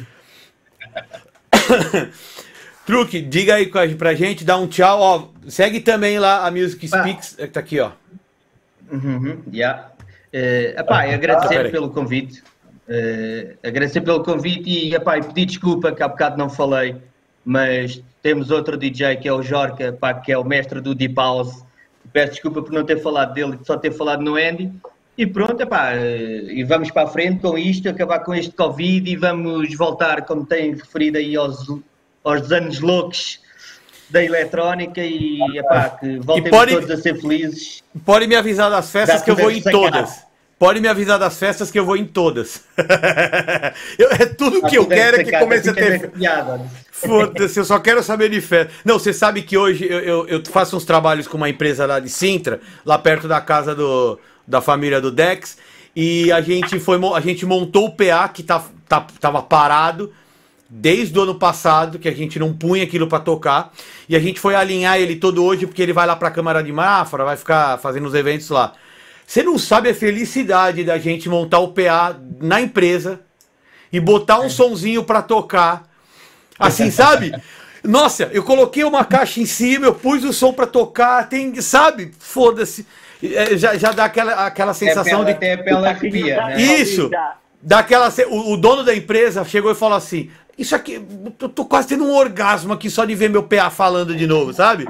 [2.87, 4.99] Truque, diga aí pra gente, dá um tchau.
[5.01, 7.47] Ó, segue também lá a Music Speaks, ah.
[7.47, 7.91] tá aqui, ó.
[8.89, 9.91] Uhum, yeah.
[10.33, 12.41] Uh, epá, agradecer ah, pelo convite.
[12.91, 16.97] Uh, agradecer pelo convite e, epá, e pedir desculpa que há bocado não falei,
[17.45, 21.15] mas temos outro DJ que é o Jorca, epá, que é o mestre do Deep
[21.15, 21.63] House.
[22.11, 24.69] Peço desculpa por não ter falado dele, só ter falado no Andy.
[25.17, 29.09] E pronto, epá, uh, e vamos para a frente com isto, acabar com este Covid
[29.09, 31.65] e vamos voltar, como tem referido aí, aos,
[32.25, 33.39] aos anos loucos
[34.09, 37.81] da eletrónica e epá, que voltemos pode, todos a ser felizes.
[38.05, 40.29] Pode me avisar das festas que eu vou em todas.
[40.61, 42.63] Pode me avisar das festas que eu vou em todas.
[43.97, 46.11] eu, é tudo que eu quero é que comece a ter.
[46.91, 48.71] Foda-se, eu só quero saber de festa.
[48.85, 51.99] Não, você sabe que hoje eu, eu, eu, faço uns trabalhos com uma empresa lá
[51.99, 55.57] de Sintra, lá perto da casa do, da família do Dex,
[55.95, 60.13] e a gente foi a gente montou o PA que tá, tá, tava parado
[60.69, 63.73] desde o ano passado, que a gente não punha aquilo para tocar,
[64.07, 66.61] e a gente foi alinhar ele todo hoje, porque ele vai lá para a Câmara
[66.61, 68.73] de Mafra, vai ficar fazendo os eventos lá.
[69.31, 73.21] Você não sabe a felicidade da gente montar o PA na empresa
[73.89, 74.49] e botar um é.
[74.49, 75.87] sonzinho para tocar.
[76.59, 77.33] Assim, sabe?
[77.81, 82.11] Nossa, eu coloquei uma caixa em cima, eu pus o som para tocar, tem, sabe?
[82.19, 82.85] Foda-se.
[83.23, 85.31] É, já, já dá aquela, aquela sensação é pela, de.
[85.31, 86.61] Até pela arrepia, né?
[86.61, 87.09] Isso!
[87.61, 91.01] Daquela, o, o dono da empresa chegou e falou assim: isso aqui,
[91.39, 94.51] eu tô quase tendo um orgasmo aqui só de ver meu PA falando de novo,
[94.51, 94.89] sabe?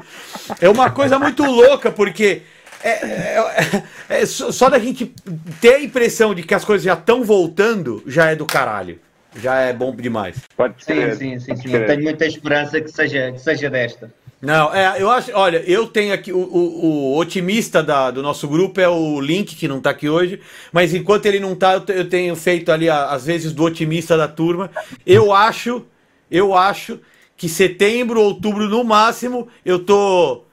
[0.59, 2.41] É uma coisa muito louca, porque
[2.83, 5.13] é, é, é, é, só da gente
[5.59, 8.99] ter a impressão de que as coisas já estão voltando, já é do caralho.
[9.35, 10.37] Já é bom demais.
[10.57, 11.15] Pode ser.
[11.15, 11.73] Sim, sim, sim, sim.
[11.73, 14.11] Eu tenho muita esperança que seja, que seja desta.
[14.41, 18.47] Não, é, eu acho, olha, eu tenho aqui o, o, o otimista da, do nosso
[18.47, 21.95] grupo é o Link, que não tá aqui hoje, mas enquanto ele não tá, eu,
[21.95, 24.71] eu tenho feito ali, às vezes, do otimista da turma.
[25.05, 25.85] Eu acho,
[26.29, 26.99] eu acho
[27.37, 30.43] que setembro, outubro no máximo, eu tô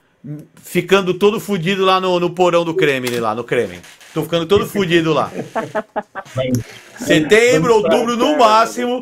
[0.62, 3.80] ficando todo fudido lá no, no porão do Kremlin, lá no Kremlin.
[4.12, 5.30] Tô ficando todo fudido lá.
[6.98, 9.00] Setembro, outubro no máximo.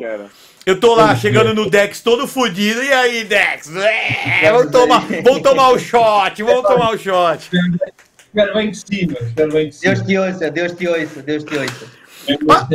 [0.65, 2.83] Eu tô lá chegando no Dex todo fudido.
[2.83, 3.73] E aí, Dex?
[3.75, 7.49] É, vamos, tomar, vamos tomar o shot, vamos tomar o shot.
[8.19, 9.93] Espero bem de cima, espero bem de cima.
[9.93, 11.85] Deus te ouça, Deus te ouça, Deus te ouça.
[12.49, 12.67] Ah,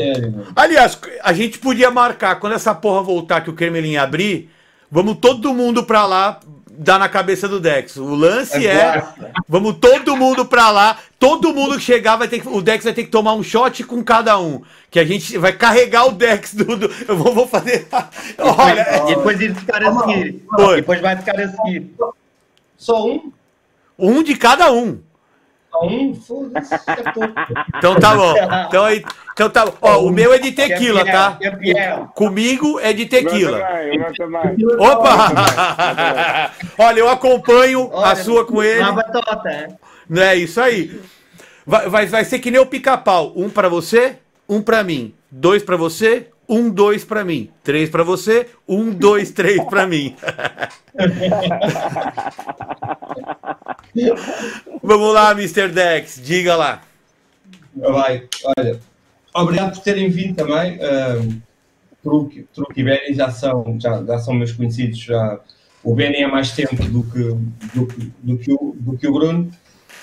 [0.56, 4.50] aliás, a gente podia marcar, quando essa porra voltar que o Kremlin abrir,
[4.90, 6.40] vamos todo mundo pra lá
[6.78, 7.96] dar na cabeça do Dex.
[7.96, 9.04] O lance é, é
[9.48, 12.92] vamos todo mundo pra lá, todo mundo que chegar vai ter que, o Dex vai
[12.92, 16.54] ter que tomar um shot com cada um, que a gente vai carregar o Dex
[16.54, 17.86] do, do eu vou, vou fazer.
[18.38, 20.42] Olha, depois ir ficar a seguir.
[20.76, 21.94] Depois vai ficar a seguir.
[22.76, 23.32] Só um?
[23.98, 25.00] Um de cada um.
[25.80, 26.74] Um, foda-se.
[27.76, 28.34] Então tá bom.
[28.68, 29.02] Então, aí,
[29.32, 31.38] então tá Ó, o meu é de tequila, tá?
[32.14, 33.60] Comigo é de tequila.
[34.78, 36.52] Opa!
[36.78, 38.84] Olha, eu acompanho a sua com ele.
[38.92, 39.78] Batota.
[40.14, 40.20] É.
[40.20, 41.00] é isso aí.
[41.66, 43.32] Vai, vai, vai ser que nem o pica-pau.
[43.36, 44.16] Um para você,
[44.48, 45.14] um para mim.
[45.30, 47.50] Dois para você, um, dois para mim.
[47.62, 50.16] Três para você, um, dois, três para mim.
[54.82, 55.68] Vamos lá, Mr.
[55.68, 56.82] Dex, diga lá.
[57.74, 58.80] Vai, olha,
[59.34, 60.78] obrigado por terem vindo também.
[60.78, 61.42] Uh,
[62.02, 64.98] Truque, Truque e Benny já são, já, já são meus conhecidos.
[64.98, 65.40] Já,
[65.84, 67.18] o Benny há mais tempo do que,
[67.74, 67.88] do,
[68.22, 69.50] do, que, o, do que o Bruno.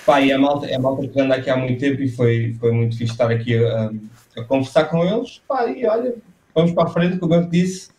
[0.06, 2.56] Pai, é a malta, é a malta que anda aqui há muito tempo e foi,
[2.58, 3.90] foi muito fixe estar aqui a,
[4.36, 5.42] a conversar com eles.
[5.46, 6.14] Pá, e olha,
[6.54, 7.90] vamos para a frente, como eu disse.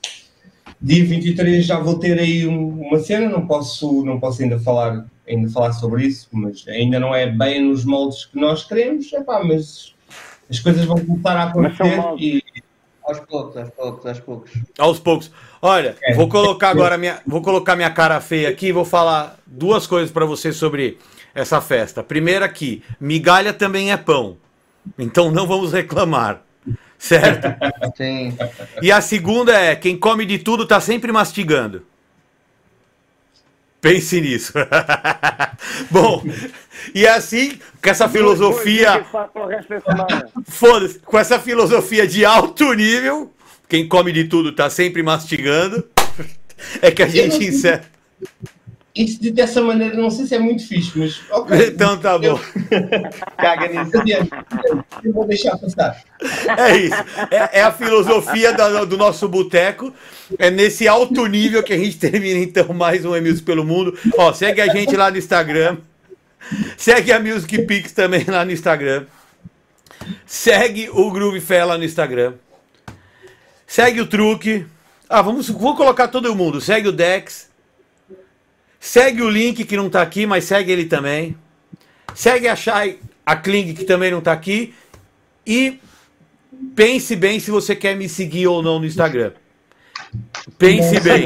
[0.82, 5.50] Dia 23 já vou ter aí uma cena, não posso, não posso ainda falar ainda
[5.50, 9.94] falar sobre isso, mas ainda não é bem nos moldes que nós queremos, epá, mas
[10.50, 12.44] as coisas vão começar a acontecer e.
[13.04, 14.52] Aos poucos, aos poucos, aos poucos.
[14.78, 15.32] Aos poucos.
[15.62, 16.14] Olha, é.
[16.14, 20.12] vou colocar agora minha, vou colocar minha cara feia aqui e vou falar duas coisas
[20.12, 21.00] para você sobre
[21.34, 22.04] essa festa.
[22.04, 24.38] Primeira aqui, migalha também é pão.
[25.00, 26.42] Então não vamos reclamar.
[26.98, 27.48] Certo?
[27.98, 28.38] Sim.
[28.82, 31.84] E a segunda é, quem come de tudo tá sempre mastigando.
[33.82, 34.54] Pense nisso.
[35.90, 36.24] Bom,
[36.94, 39.04] e assim, com essa filosofia.
[40.48, 43.34] Foda-se, com essa filosofia de alto nível,
[43.68, 45.84] quem come de tudo tá sempre mastigando.
[46.80, 47.86] É que a gente encerra.
[48.94, 51.22] Isso de dessa maneira não sei se é muito fixe, mas.
[51.32, 51.68] Okay.
[51.72, 52.38] Então tá bom.
[53.38, 53.92] Caga nisso.
[55.04, 56.04] Eu vou deixar passar.
[56.58, 56.96] É isso.
[57.32, 59.94] É, é a filosofia do, do nosso boteco.
[60.38, 63.98] É nesse alto nível que a gente termina então mais um E-Music pelo Mundo.
[64.18, 65.78] Ó, segue a gente lá no Instagram.
[66.76, 69.06] Segue a Music Pix também lá no Instagram.
[70.26, 72.34] Segue o Groove Fé lá no Instagram.
[73.66, 74.66] Segue o Truque.
[75.08, 76.60] Ah, vamos, vou colocar todo mundo.
[76.60, 77.51] Segue o Dex.
[78.84, 81.38] Segue o link que não está aqui, mas segue ele também.
[82.16, 84.74] Segue a Shai, a Kling que também não está aqui.
[85.46, 85.80] E
[86.76, 89.34] pense bem se você quer me seguir ou não no Instagram.
[90.58, 91.26] Pense bem.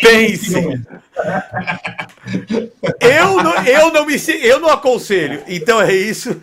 [0.00, 0.54] Pense.
[3.00, 5.42] Eu não, eu não me eu não aconselho.
[5.48, 6.36] Então é isso.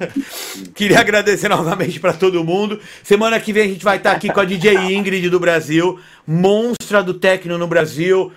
[0.75, 2.79] Queria agradecer novamente para todo mundo.
[3.03, 7.03] Semana que vem a gente vai estar aqui com a DJ Ingrid do Brasil, monstra
[7.03, 8.31] do techno no Brasil,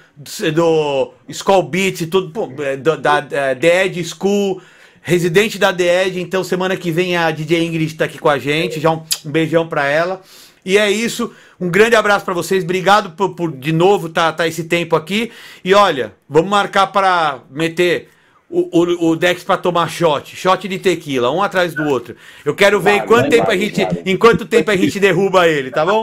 [0.55, 4.61] do Skull Beats, tudo é, da, da Dead School.
[5.03, 8.79] residente da Edge, então semana que vem a DJ Ingrid está aqui com a gente,
[8.79, 10.21] já um, um beijão para ela.
[10.65, 14.49] E é isso, um grande abraço para vocês, obrigado por, por de novo tá, tá
[14.49, 15.31] esse tempo aqui.
[15.65, 18.09] E olha, vamos marcar para meter
[18.49, 22.17] o, o, o Dex para tomar shot, shot de tequila, um atrás do outro.
[22.45, 24.03] Eu quero ver vale, em quanto tempo vale, a gente, vale.
[24.07, 26.03] em quanto tempo a gente derruba ele, tá bom?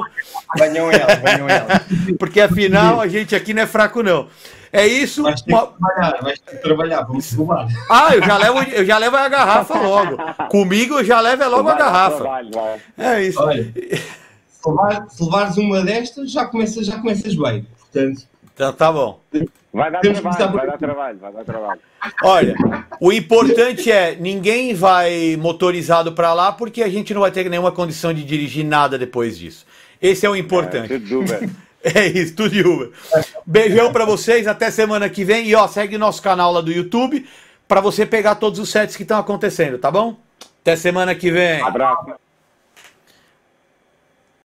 [0.57, 1.81] Venham ela, ela.
[2.17, 4.27] Porque afinal a gente aqui não é fraco não.
[4.71, 5.23] É isso.
[5.23, 7.67] Vai ter que trabalhar, que trabalhar, vamos fumar.
[7.89, 10.17] Ah, eu já levo, eu já levo a garrafa logo.
[10.49, 12.23] Comigo eu já levo é logo a garrafa.
[12.97, 13.41] É isso.
[13.41, 13.73] Olha,
[14.61, 17.65] se, levar, se levares uma destas, já começas, já começas bem.
[17.79, 19.19] Portanto, então tá bom.
[19.71, 21.81] Vai dar trabalho, vai dar trabalho, vai dar trabalho.
[22.23, 22.55] Olha,
[22.99, 27.71] o importante é ninguém vai motorizado para lá porque a gente não vai ter nenhuma
[27.71, 29.65] condição de dirigir nada depois disso.
[30.01, 30.91] Esse é o importante.
[30.91, 31.49] É, tudo Uber.
[31.84, 32.91] é isso, tudo de Uber.
[33.45, 37.27] Beijão para vocês, até semana que vem e ó, segue nosso canal lá do YouTube
[37.67, 40.17] para você pegar todos os sets que estão acontecendo, tá bom?
[40.61, 41.61] Até semana que vem.
[41.61, 42.26] Abraço.